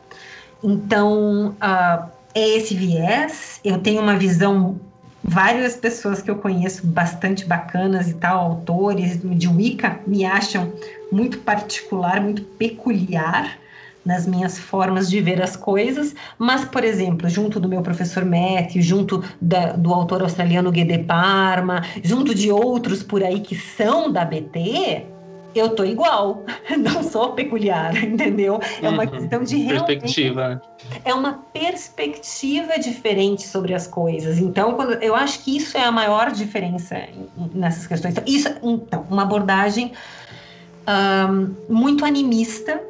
[0.63, 3.61] então, uh, é esse viés.
[3.65, 4.79] Eu tenho uma visão,
[5.25, 10.71] várias pessoas que eu conheço bastante bacanas e tal, autores de Wicca, me acham
[11.11, 13.59] muito particular, muito peculiar,
[14.05, 18.81] nas minhas formas de ver as coisas, mas, por exemplo, junto do meu professor Matthew,
[18.81, 24.25] junto da, do autor australiano Gede Parma, junto de outros por aí que são da
[24.25, 25.07] BT,
[25.59, 26.45] eu tô igual,
[26.79, 28.61] não sou peculiar, entendeu?
[28.83, 29.11] É uma uhum.
[29.11, 30.63] questão de perspectiva.
[31.05, 34.39] É uma perspectiva diferente sobre as coisas.
[34.39, 36.97] Então, quando, eu acho que isso é a maior diferença
[37.55, 38.13] nessas questões.
[38.13, 39.93] Então, isso, então uma abordagem
[41.31, 42.81] um, muito animista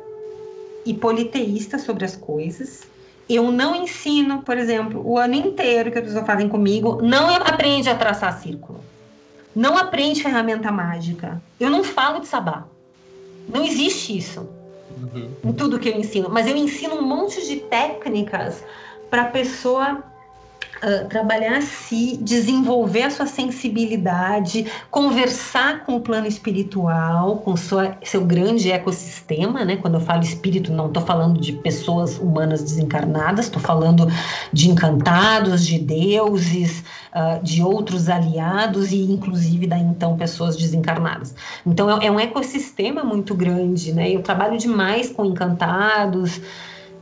[0.84, 2.82] e politeísta sobre as coisas.
[3.28, 7.88] Eu não ensino, por exemplo, o ano inteiro que as pessoas fazem comigo, não aprende
[7.88, 8.80] a traçar círculo
[9.56, 11.40] não aprende ferramenta mágica.
[11.58, 12.64] Eu não falo de sabá.
[13.48, 14.46] Não existe isso
[15.00, 15.30] uhum.
[15.44, 16.28] em tudo que eu ensino.
[16.30, 18.62] Mas eu ensino um monte de técnicas
[19.08, 20.04] para a pessoa
[20.82, 28.24] uh, trabalhar si, desenvolver a sua sensibilidade, conversar com o plano espiritual, com sua, seu
[28.24, 29.76] grande ecossistema, né?
[29.76, 34.06] Quando eu falo espírito, não estou falando de pessoas humanas desencarnadas, estou falando
[34.52, 41.34] de encantados, de deuses, uh, de outros aliados e inclusive da então pessoas desencarnadas.
[41.66, 44.10] Então é, é um ecossistema muito grande, né?
[44.10, 46.40] Eu trabalho demais com encantados.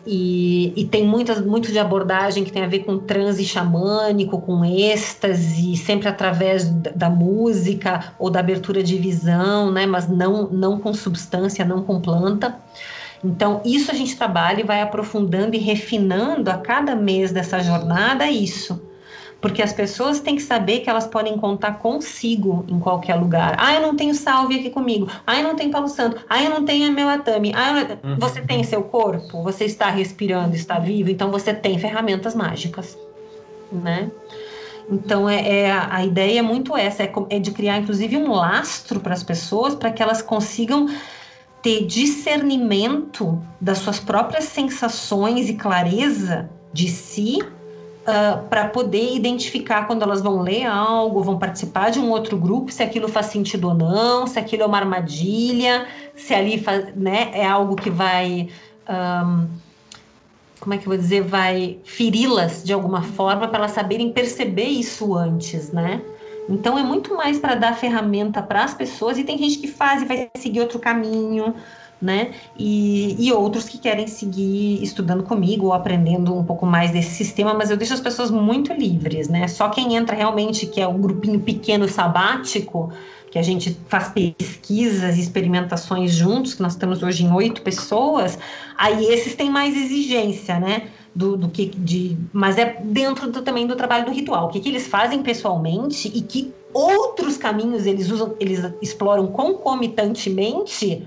[0.06, 4.64] E, e, tem muitas, muito de abordagem que tem a ver com transe xamânico, com
[4.64, 9.86] êxtase, sempre através da música ou da abertura de visão, né?
[9.86, 12.54] mas não, não com substância, não com planta.
[13.24, 18.30] Então, isso a gente trabalha e vai aprofundando e refinando a cada mês dessa jornada
[18.30, 18.93] isso
[19.44, 23.54] porque as pessoas têm que saber que elas podem contar consigo em qualquer lugar.
[23.58, 25.06] Ah, eu não tenho salve aqui comigo.
[25.26, 26.16] Ah, eu não tenho Palo Santo.
[26.30, 27.52] Ah, eu não tenho meu atame.
[27.54, 28.16] Ah, uhum.
[28.18, 32.96] você tem seu corpo, você está respirando, está vivo, então você tem ferramentas mágicas,
[33.70, 34.10] né?
[34.90, 38.32] Então, é, é a, a, ideia é muito essa, é, é de criar, inclusive, um
[38.32, 40.88] lastro para as pessoas, para que elas consigam
[41.60, 47.40] ter discernimento das suas próprias sensações e clareza de si
[48.06, 52.36] uh, ah, para poder identificar quando elas vão ler algo, vão participar de um outro
[52.36, 56.94] grupo, se aquilo faz sentido ou não, se aquilo é uma armadilha, se ali faz,
[56.94, 58.48] né, é algo que vai.
[58.88, 59.48] Um,
[60.60, 61.22] como é que eu vou dizer?
[61.22, 66.00] Vai feri-las de alguma forma para elas saberem perceber isso antes, né?
[66.48, 70.02] Então é muito mais para dar ferramenta para as pessoas e tem gente que faz
[70.02, 71.54] e vai seguir outro caminho
[72.04, 72.32] né?
[72.58, 77.54] E, e outros que querem seguir estudando comigo ou aprendendo um pouco mais desse sistema,
[77.54, 79.48] mas eu deixo as pessoas muito livres, né?
[79.48, 82.92] Só quem entra realmente, que é um grupinho pequeno sabático,
[83.30, 88.38] que a gente faz pesquisas e experimentações juntos, que nós estamos hoje em oito pessoas,
[88.78, 90.88] aí esses têm mais exigência, né?
[91.12, 94.58] Do, do, que de mas é dentro do, também do trabalho do ritual o que,
[94.58, 101.06] que eles fazem pessoalmente e que outros caminhos eles usam eles exploram concomitantemente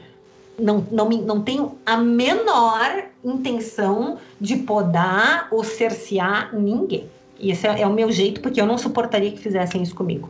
[0.57, 7.05] não, não, não tenho a menor intenção de podar ou cercear ninguém.
[7.39, 10.29] E esse é, é, o meu jeito, porque eu não suportaria que fizessem isso comigo.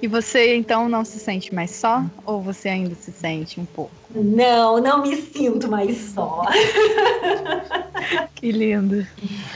[0.00, 2.04] E você então não se sente mais só?
[2.24, 3.90] Ou você ainda se sente um pouco?
[4.14, 6.44] Não, não me sinto mais só.
[8.36, 9.04] que lindo.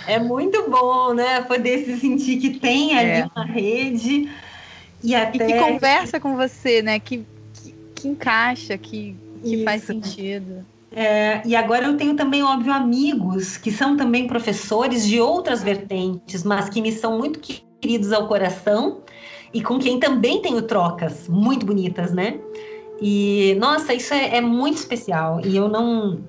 [0.08, 1.42] É muito bom, né?
[1.42, 3.28] Poder se sentir que tem ali é.
[3.36, 4.28] uma rede.
[5.04, 5.44] E, até...
[5.44, 6.98] e que conversa com você, né?
[6.98, 7.24] Que,
[7.54, 9.64] que, que encaixa, que que Isso.
[9.64, 10.64] faz sentido.
[10.94, 16.44] É, e agora eu tenho também, óbvio, amigos que são também professores de outras vertentes,
[16.44, 17.40] mas que me são muito
[17.80, 19.00] queridos ao coração
[19.54, 22.38] e com quem também tenho trocas muito bonitas, né?
[23.00, 25.40] E, nossa, isso é, é muito especial.
[25.44, 26.20] E eu não.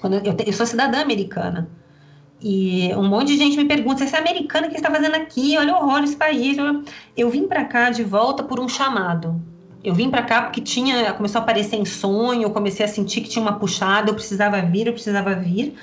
[0.00, 1.68] Quando eu, eu, sou cidadã americana.
[2.40, 4.66] E um monte de gente me pergunta: você é americana?
[4.66, 5.56] O que está fazendo aqui?
[5.58, 6.56] Olha o horror desse país.
[7.16, 9.40] Eu vim para cá de volta por um chamado.
[9.84, 13.20] Eu vim para cá porque tinha, começou a aparecer em sonho, eu comecei a sentir
[13.20, 15.74] que tinha uma puxada, eu precisava vir, eu precisava vir.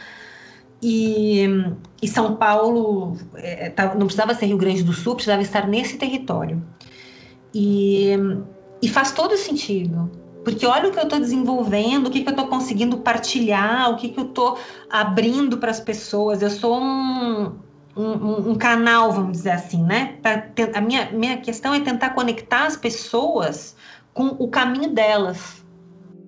[0.82, 1.46] E,
[2.02, 6.00] e São Paulo é, tá, não precisava ser Rio Grande do Sul, precisava estar nesse
[6.00, 6.64] território.
[7.54, 8.14] E,
[8.82, 10.10] e faz todo sentido,
[10.44, 13.98] porque olha o que eu estou desenvolvendo, o que, que eu estou conseguindo partilhar, o
[13.98, 14.58] que, que eu estou
[14.90, 16.42] abrindo para as pessoas.
[16.42, 17.52] Eu sou um,
[17.96, 20.16] um, um, canal, vamos dizer assim, né?
[20.74, 23.76] A minha, minha questão é tentar conectar as pessoas
[24.14, 25.64] com o caminho delas,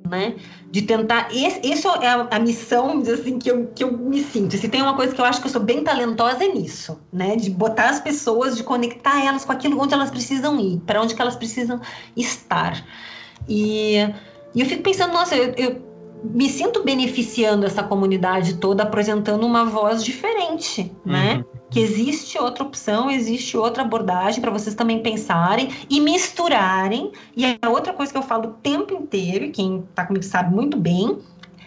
[0.08, 0.36] né?
[0.70, 1.30] De tentar.
[1.32, 4.58] Isso é a, a, missão, assim, que eu, que eu me sinto.
[4.58, 7.36] Se tem uma coisa que eu acho que eu sou bem talentosa é nisso, né?
[7.36, 11.16] De botar as pessoas, de conectar elas com aquilo onde elas precisam ir, para onde
[11.16, 11.80] que elas precisam
[12.16, 12.86] estar.
[13.48, 13.98] E,
[14.56, 15.93] e eu fico pensando, nossa, eu, eu
[16.24, 21.36] me sinto beneficiando essa comunidade toda, apresentando uma voz diferente, né?
[21.36, 21.44] Uhum.
[21.70, 27.12] Que existe outra opção, existe outra abordagem para vocês também pensarem e misturarem.
[27.36, 30.54] E a outra coisa que eu falo o tempo inteiro, e quem está comigo sabe
[30.56, 31.20] muito bem,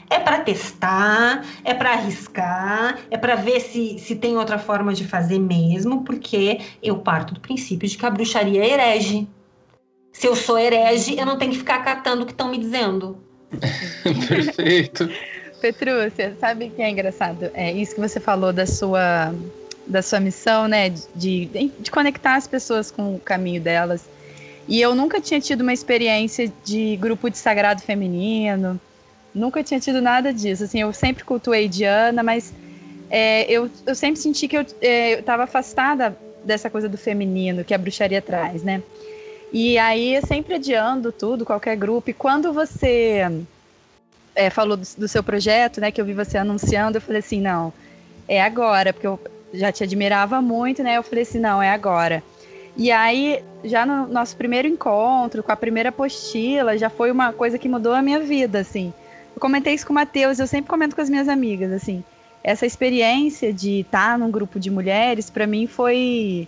[0.09, 5.05] É para testar, é para arriscar, é para ver se, se tem outra forma de
[5.05, 9.29] fazer mesmo, porque eu parto do princípio de que a bruxaria é herege.
[10.13, 13.19] Se eu sou herege, eu não tenho que ficar catando o que estão me dizendo.
[14.29, 15.09] Perfeito.
[15.61, 17.51] Petrúcia, sabe o que é engraçado?
[17.55, 19.35] É isso que você falou da sua
[19.87, 21.47] da sua missão, né, de,
[21.79, 24.05] de conectar as pessoas com o caminho delas.
[24.67, 28.81] E eu nunca tinha tido uma experiência de grupo de sagrado feminino,
[29.33, 30.65] nunca tinha tido nada disso.
[30.65, 32.53] Assim, eu sempre cultuei Diana, mas
[33.09, 37.75] é, eu, eu sempre senti que eu é, estava afastada dessa coisa do feminino que
[37.75, 38.83] a bruxaria traz, né?
[39.53, 42.11] E aí, sempre adiando tudo, qualquer grupo.
[42.11, 43.31] E quando você
[44.35, 47.41] é, falou do, do, seu projeto, né, que eu vi você anunciando, eu falei assim,
[47.41, 47.73] não,
[48.29, 49.19] é agora, porque eu
[49.55, 50.97] já te admirava muito, né?
[50.97, 52.23] Eu falei assim, não, é agora.
[52.77, 57.59] E aí, já no nosso primeiro encontro, com a primeira apostila, já foi uma coisa
[57.59, 58.93] que mudou a minha vida, assim.
[59.35, 62.05] Eu comentei isso com o Matheus, eu sempre comento com as minhas amigas, assim.
[62.45, 66.47] Essa experiência de estar num grupo de mulheres, para mim, foi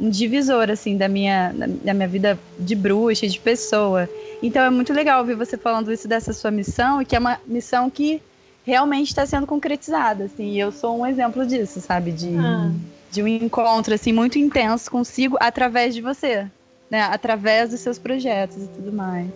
[0.00, 1.52] um divisor, assim, da minha,
[1.84, 4.08] da minha vida de bruxa, de pessoa.
[4.42, 7.38] Então, é muito legal ouvir você falando isso dessa sua missão, e que é uma
[7.46, 8.22] missão que
[8.64, 10.52] realmente está sendo concretizada, assim.
[10.52, 12.12] E eu sou um exemplo disso, sabe?
[12.12, 12.34] De...
[12.36, 12.70] Ah
[13.10, 16.46] de um encontro assim muito intenso consigo através de você,
[16.88, 17.02] né?
[17.02, 19.28] Através dos seus projetos e tudo mais.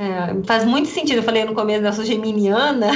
[0.00, 1.18] É, faz muito sentido.
[1.18, 2.88] Eu falei no começo da sou geminiana,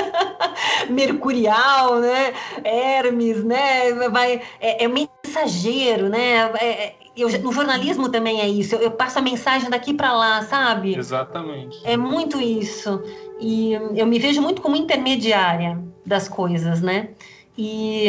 [0.90, 2.34] mercurial, né?
[2.62, 3.90] Hermes, né?
[4.10, 6.52] Vai, é, é mensageiro, né?
[6.60, 8.74] É, é, eu, no jornalismo também é isso.
[8.74, 10.94] Eu, eu passo a mensagem daqui para lá, sabe?
[10.94, 11.80] Exatamente.
[11.84, 13.02] É muito isso.
[13.40, 17.08] E eu me vejo muito como intermediária das coisas, né?
[17.56, 18.08] E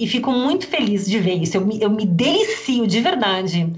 [0.00, 1.58] e fico muito feliz de ver isso.
[1.58, 3.70] Eu me, eu me delicio de verdade.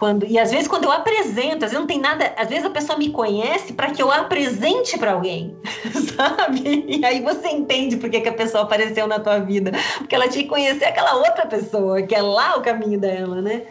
[0.00, 2.70] Quando, e às vezes quando eu apresento, às vezes não tem nada, às vezes a
[2.70, 5.54] pessoa me conhece para que eu apresente para alguém,
[6.16, 6.86] sabe?
[6.88, 10.26] E aí você entende por que, que a pessoa apareceu na tua vida, porque ela
[10.26, 13.64] tinha que conhecer aquela outra pessoa, que é lá o caminho dela, né?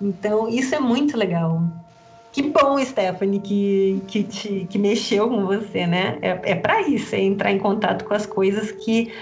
[0.00, 1.62] Então, isso é muito legal.
[2.32, 6.16] Que bom, Stephanie, que, que, te, que mexeu com você, né?
[6.22, 9.12] É, é para isso, é entrar em contato com as coisas que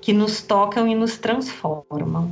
[0.00, 2.30] que nos tocam e nos transformam.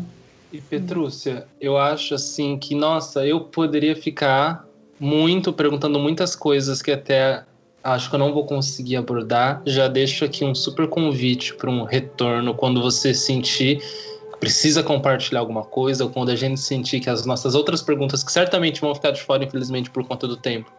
[0.52, 4.66] E Petrúcia, eu acho assim que, nossa, eu poderia ficar
[4.98, 7.44] muito perguntando muitas coisas que até
[7.84, 9.62] acho que eu não vou conseguir abordar.
[9.66, 13.78] Já deixo aqui um super convite para um retorno quando você sentir
[14.32, 18.24] que precisa compartilhar alguma coisa, ou quando a gente sentir que as nossas outras perguntas,
[18.24, 20.72] que certamente vão ficar de fora, infelizmente, por conta do tempo,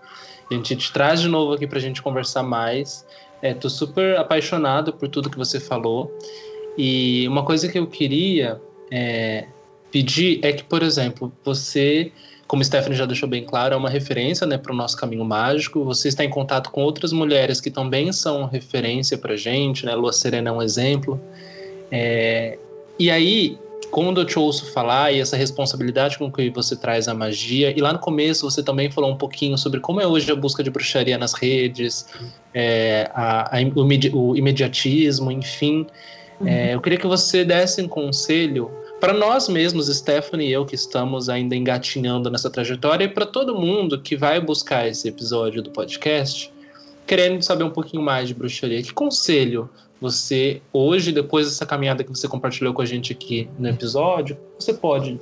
[0.50, 3.06] a gente te traz de novo aqui para a gente conversar mais.
[3.42, 6.12] É, super apaixonado por tudo que você falou.
[6.78, 8.60] E uma coisa que eu queria
[8.92, 9.48] é,
[9.92, 12.12] pedir é que, por exemplo, você,
[12.48, 15.84] como Stephanie já deixou bem claro, é uma referência né, para o nosso caminho mágico.
[15.84, 19.96] Você está em contato com outras mulheres que também são referência para gente, né?
[19.96, 21.20] Lua Serena é um exemplo.
[21.92, 22.58] É,
[22.98, 23.58] e aí,
[23.90, 27.82] quando eu te ouço falar e essa responsabilidade com que você traz a magia, e
[27.82, 30.70] lá no começo você também falou um pouquinho sobre como é hoje a busca de
[30.70, 32.08] bruxaria nas redes,
[32.54, 35.88] é, a, a, o, o imediatismo, enfim.
[36.46, 40.76] É, eu queria que você desse um conselho para nós mesmos, Stephanie e eu, que
[40.76, 45.70] estamos ainda engatinhando nessa trajetória, e para todo mundo que vai buscar esse episódio do
[45.70, 46.52] podcast,
[47.08, 48.84] querendo saber um pouquinho mais de bruxaria.
[48.84, 49.70] Que conselho
[50.02, 54.74] você, hoje, depois dessa caminhada que você compartilhou com a gente aqui no episódio, você
[54.74, 55.20] pode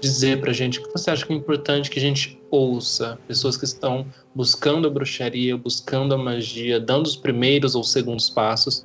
[0.00, 3.18] dizer para a gente o que você acha que é importante que a gente ouça?
[3.28, 4.04] Pessoas que estão
[4.34, 8.84] buscando a bruxaria, buscando a magia, dando os primeiros ou segundos passos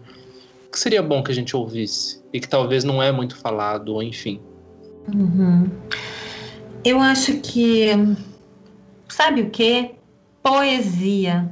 [0.78, 4.04] que seria bom que a gente ouvisse e que talvez não é muito falado, ou
[4.04, 4.40] enfim?
[5.12, 5.68] Uhum.
[6.86, 7.90] Eu acho que,
[9.10, 9.96] sabe o que?
[10.44, 11.52] Poesia.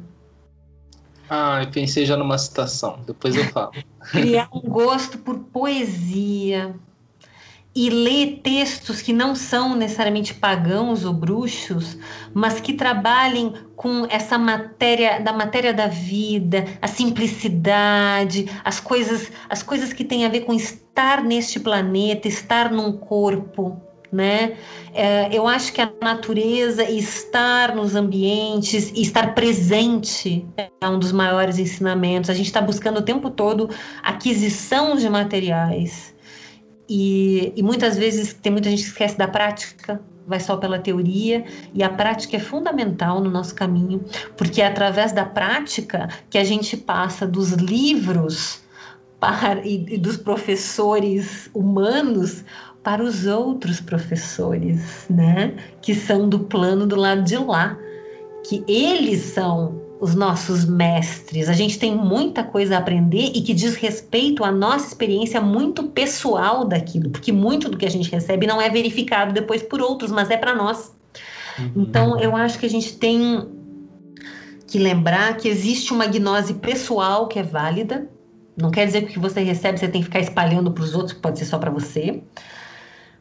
[1.27, 3.71] Ah, eu pensei já numa citação, depois eu falo.
[4.11, 6.75] Criar um gosto por poesia,
[7.75, 11.97] e ler textos que não são necessariamente pagãos ou bruxos,
[12.33, 19.61] mas que trabalhem com essa matéria da matéria da vida, a simplicidade, as coisas, as
[19.61, 24.55] coisas que têm a ver com estar neste planeta, estar num corpo, né?
[24.93, 31.59] É, eu acho que a natureza estar nos ambientes estar presente é um dos maiores
[31.59, 32.29] ensinamentos.
[32.29, 33.69] A gente está buscando o tempo todo
[34.01, 36.14] aquisição de materiais
[36.89, 41.45] e, e muitas vezes tem muita gente que esquece da prática, vai só pela teoria,
[41.73, 44.03] e a prática é fundamental no nosso caminho,
[44.35, 48.63] porque é através da prática que a gente passa dos livros
[49.19, 52.43] para, e, e dos professores humanos
[52.83, 55.55] para os outros professores, né?
[55.81, 57.77] Que são do plano do lado de lá,
[58.47, 61.47] que eles são os nossos mestres.
[61.47, 65.83] A gente tem muita coisa a aprender e que diz respeito à nossa experiência muito
[65.83, 70.11] pessoal daquilo, porque muito do que a gente recebe não é verificado depois por outros,
[70.11, 70.93] mas é para nós.
[71.57, 71.71] Uhum.
[71.77, 73.47] Então, eu acho que a gente tem
[74.67, 78.09] que lembrar que existe uma gnose pessoal que é válida.
[78.57, 80.93] Não quer dizer que o que você recebe você tem que ficar espalhando para os
[80.93, 82.21] outros, pode ser só para você.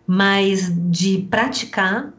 [0.06, 2.12] Mas de praticar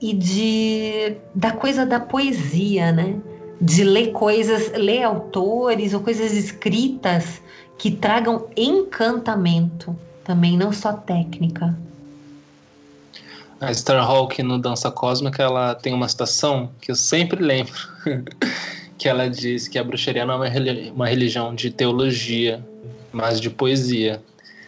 [0.00, 3.16] e de da coisa da poesia, né?
[3.64, 7.40] De ler coisas, ler autores ou coisas escritas
[7.78, 11.74] que tragam encantamento, também não só técnica.
[13.60, 17.72] A Starhawk no Dança Cósmica, ela tem uma citação que eu sempre lembro,
[18.98, 22.62] que ela diz que a bruxaria não é uma religião de teologia,
[23.10, 24.22] mas de poesia.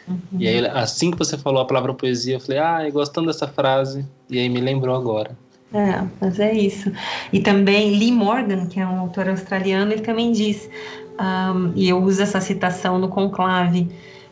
[0.08, 0.18] Uhum.
[0.38, 4.06] E aí, assim que você falou a palavra poesia, eu falei, ah, gostando dessa frase,
[4.30, 5.36] e aí me lembrou agora.
[5.72, 6.92] É, mas é isso.
[7.32, 10.70] E também Lee Morgan, que é um autor australiano, ele também diz,
[11.18, 13.88] um, e eu uso essa citação no conclave,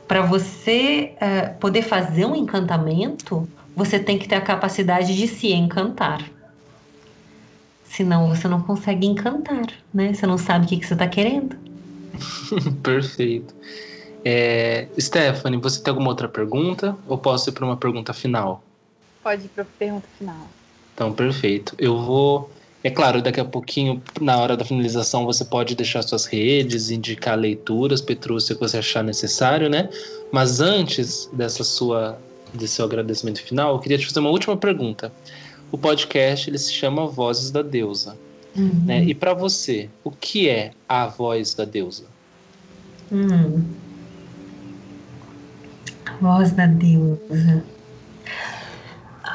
[0.07, 5.53] para você uh, poder fazer um encantamento, você tem que ter a capacidade de se
[5.53, 6.23] encantar.
[7.85, 10.13] Senão você não consegue encantar, né?
[10.13, 11.57] Você não sabe o que, que você está querendo.
[12.83, 13.55] Perfeito.
[14.25, 16.97] É, Stephanie, você tem alguma outra pergunta?
[17.07, 18.65] Ou posso ir para uma pergunta final?
[19.23, 20.49] Pode ir para a pergunta final.
[20.95, 21.75] Então, perfeito.
[21.79, 22.51] Eu vou.
[22.83, 27.39] É claro, daqui a pouquinho, na hora da finalização, você pode deixar suas redes, indicar
[27.39, 29.89] leituras, Petrúcia, que você achar necessário, né?
[30.31, 32.19] Mas antes dessa sua
[32.53, 35.11] de seu agradecimento final, eu queria te fazer uma última pergunta.
[35.73, 38.17] O podcast ele se chama Vozes da Deusa.
[38.57, 38.85] Uhum.
[38.87, 39.05] Né?
[39.05, 42.05] E para você, o que é a voz da deusa?
[43.11, 43.65] Hum.
[46.07, 47.65] A voz da deusa.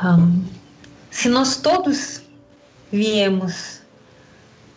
[0.04, 0.44] Um,
[1.20, 2.22] se nós todos
[2.90, 3.82] viemos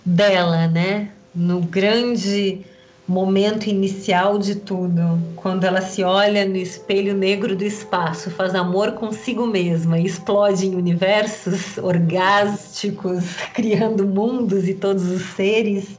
[0.04, 1.10] dela, né?
[1.32, 2.62] No grande
[3.06, 8.94] momento inicial de tudo, quando ela se olha no espelho negro do espaço, faz amor
[8.94, 13.22] consigo mesma e explode em universos orgásticos,
[13.54, 15.96] criando mundos e todos os seres.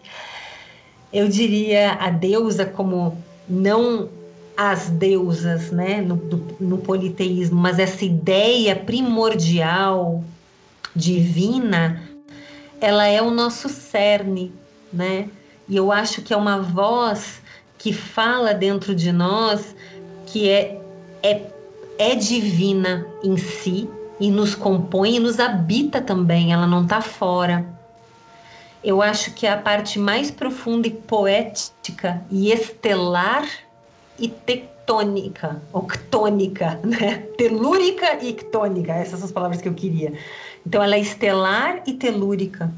[1.13, 3.17] Eu diria a deusa como
[3.47, 4.09] não
[4.57, 6.15] as deusas, né, no,
[6.59, 10.21] no politeísmo, mas essa ideia primordial,
[10.95, 12.01] divina,
[12.79, 14.53] ela é o nosso cerne,
[14.91, 15.29] né?
[15.67, 17.41] E eu acho que é uma voz
[17.77, 19.75] que fala dentro de nós
[20.25, 20.81] que é,
[21.21, 21.41] é,
[21.97, 23.89] é divina em si
[24.19, 27.65] e nos compõe e nos habita também, ela não está fora.
[28.83, 33.47] Eu acho que é a parte mais profunda e poética e estelar
[34.19, 37.19] e tectônica, ou ctônica, né?
[37.37, 40.13] Telúrica e ctônica, essas são as palavras que eu queria.
[40.65, 42.71] Então ela é estelar e telúrica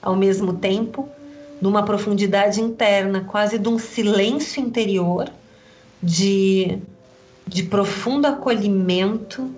[0.00, 1.08] ao mesmo tempo
[1.60, 5.28] numa profundidade interna, quase de um silêncio interior,
[6.00, 6.78] de,
[7.46, 9.50] de profundo acolhimento,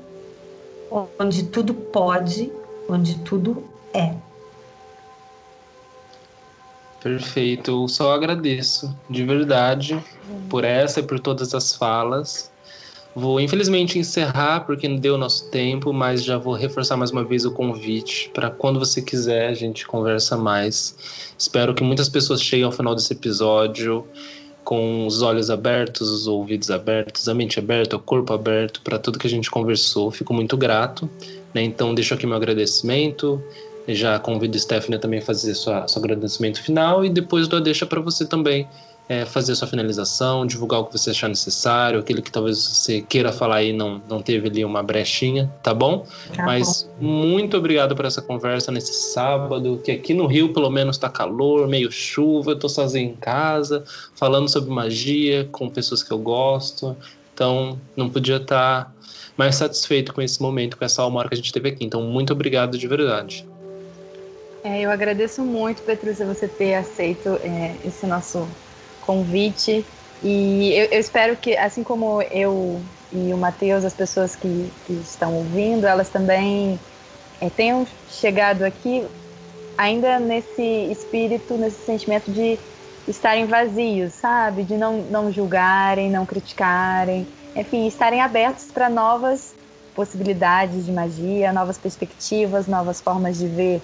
[1.19, 2.51] onde tudo pode,
[2.89, 4.15] onde tudo é.
[7.03, 10.03] Perfeito, eu só agradeço de verdade
[10.49, 12.51] por essa e por todas as falas.
[13.15, 17.45] Vou infelizmente encerrar porque não deu nosso tempo, mas já vou reforçar mais uma vez
[17.45, 21.33] o convite para quando você quiser a gente conversa mais.
[21.37, 24.07] Espero que muitas pessoas cheguem ao final desse episódio
[24.63, 29.19] com os olhos abertos, os ouvidos abertos, a mente aberta, o corpo aberto para tudo
[29.19, 30.13] que a gente conversou.
[30.13, 31.11] Fico muito grato.
[31.53, 31.63] Né?
[31.63, 33.43] Então deixo aqui meu agradecimento.
[33.89, 37.63] Já convido a Stephanie também a fazer sua, seu agradecimento final e depois dou a
[37.63, 38.69] deixa para você também
[39.11, 43.01] é, fazer a sua finalização, divulgar o que você achar necessário, aquele que talvez você
[43.01, 46.07] queira falar e não, não teve ali uma brechinha, tá bom?
[46.33, 47.09] Tá Mas bom.
[47.09, 51.67] muito obrigado por essa conversa nesse sábado, que aqui no Rio pelo menos tá calor,
[51.67, 53.83] meio chuva, eu tô sozinho em casa,
[54.15, 56.97] falando sobre magia com pessoas que eu gosto,
[57.35, 58.93] então não podia estar tá
[59.37, 61.85] mais satisfeito com esse momento, com essa alma que a gente teve aqui.
[61.85, 63.45] Então, muito obrigado de verdade.
[64.63, 68.47] É, eu agradeço muito, Petrúcia, você ter aceito é, esse nosso
[69.01, 69.85] convite.
[70.23, 72.81] E eu, eu, espero que, assim como eu
[73.13, 76.79] e o Matheus, as pessoas que, que, estão ouvindo, elas também
[77.41, 79.05] é, tenham chegado aqui
[79.77, 82.59] ainda nesse espírito, nesse sentimento de
[83.09, 84.63] estarem vazios, sabe?
[84.63, 87.27] De não, não julgarem, não criticarem,
[87.57, 89.55] enfim, estarem abertos para novas
[89.95, 93.83] possibilidades de magia, novas perspectivas, novas formas de ver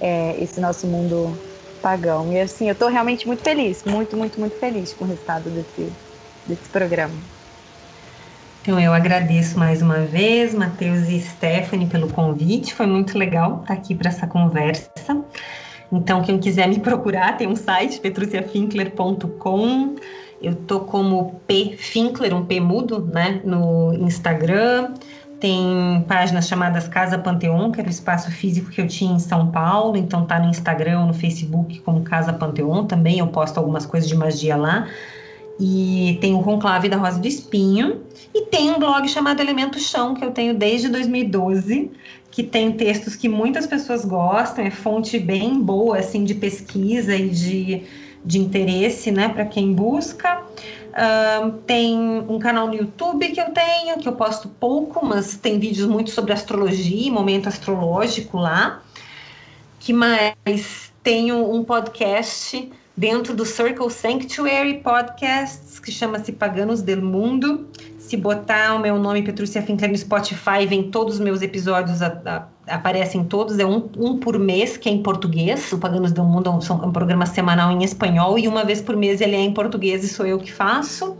[0.00, 1.36] é, esse nosso mundo
[1.78, 2.32] pagão.
[2.32, 5.92] E assim, eu estou realmente muito feliz, muito, muito, muito feliz com o resultado desse,
[6.46, 7.14] desse programa.
[8.60, 12.74] Então eu agradeço mais uma vez, Matheus e Stephanie, pelo convite.
[12.74, 14.90] Foi muito legal estar aqui para essa conversa.
[15.90, 19.96] Então, quem quiser me procurar, tem um site, petruciafinkler.com.
[20.40, 24.92] Eu tô como P Finkler, um P mudo, né, no Instagram.
[25.40, 29.50] Tem páginas chamadas Casa Panteon, que era o espaço físico que eu tinha em São
[29.50, 34.08] Paulo, então tá no Instagram, no Facebook como Casa Panteon também, eu posto algumas coisas
[34.08, 34.88] de magia lá.
[35.60, 38.02] E tem o Conclave da Rosa do Espinho,
[38.34, 41.90] e tem um blog chamado Elemento Chão, que eu tenho desde 2012,
[42.30, 47.28] que tem textos que muitas pessoas gostam, é fonte bem boa assim de pesquisa e
[47.28, 47.82] de,
[48.24, 50.42] de interesse, né, para quem busca.
[50.88, 51.96] Uh, tem
[52.28, 56.10] um canal no YouTube que eu tenho, que eu posto pouco, mas tem vídeos muito
[56.10, 58.82] sobre astrologia, momento astrológico lá.
[59.78, 60.92] Que mais?
[61.02, 67.68] Tenho um podcast dentro do Circle Sanctuary Podcasts, que chama-se Paganos del Mundo,
[68.08, 72.06] se botar o meu nome, Petrúcia Finkler, no Spotify, vem todos os meus episódios, a,
[72.66, 75.70] a, aparecem todos, é um, um, por mês, que é em português.
[75.72, 78.80] O Paganos do Mundo é um, é um, programa semanal em espanhol, e uma vez
[78.80, 81.18] por mês ele é em português e sou eu que faço.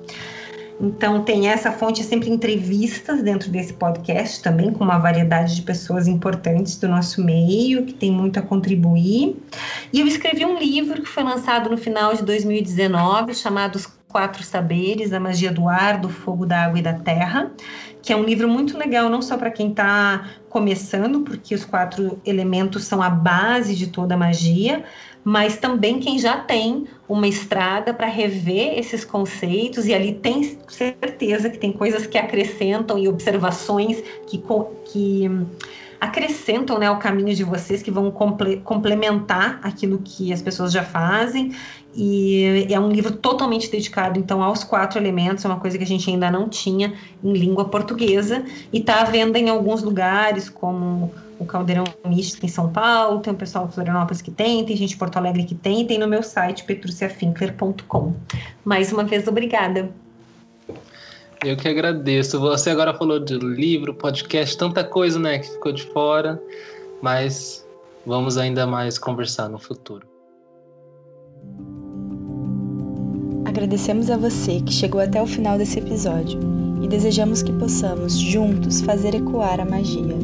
[0.81, 6.09] Então, tem essa fonte, sempre entrevistas dentro desse podcast também, com uma variedade de pessoas
[6.09, 9.37] importantes do nosso meio, que tem muito a contribuir.
[9.93, 13.79] E eu escrevi um livro que foi lançado no final de 2019, chamado
[14.09, 17.53] Quatro Saberes, a magia do ar, do fogo, da água e da terra,
[18.03, 22.19] que é um livro muito legal, não só para quem está começando, porque os quatro
[22.25, 24.85] elementos são a base de toda a magia,
[25.23, 31.51] mas também quem já tem uma estrada para rever esses conceitos e ali tem certeza
[31.51, 34.43] que tem coisas que acrescentam e observações que,
[34.87, 35.31] que
[36.01, 40.83] acrescentam né, o caminho de vocês, que vão comple complementar aquilo que as pessoas já
[40.83, 41.55] fazem.
[42.01, 45.87] E é um livro totalmente dedicado, então, aos quatro elementos, é uma coisa que a
[45.87, 46.95] gente ainda não tinha
[47.25, 52.49] em língua portuguesa, e está à venda em alguns lugares, como o Caldeirão Místico em
[52.49, 55.57] São Paulo, tem o pessoal de Florianópolis que tem, tem gente de Porto Alegre que
[55.57, 58.15] tem, tem no meu site petruciafinkler.com.
[58.65, 59.91] Mais uma vez, obrigada.
[61.45, 62.39] Eu que agradeço.
[62.39, 66.41] Você agora falou de livro, podcast, tanta coisa, né, que ficou de fora,
[67.03, 67.67] mas
[68.07, 70.08] vamos ainda mais conversar no futuro.
[73.49, 76.39] Agradecemos a você que chegou até o final desse episódio
[76.83, 80.15] e desejamos que possamos juntos fazer ecoar a magia.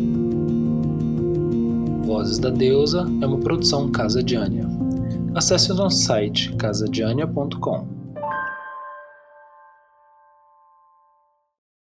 [2.04, 4.68] Vozes da Deusa é uma produção Casa Diânia.
[5.34, 7.93] Acesse o nosso site casadiania.com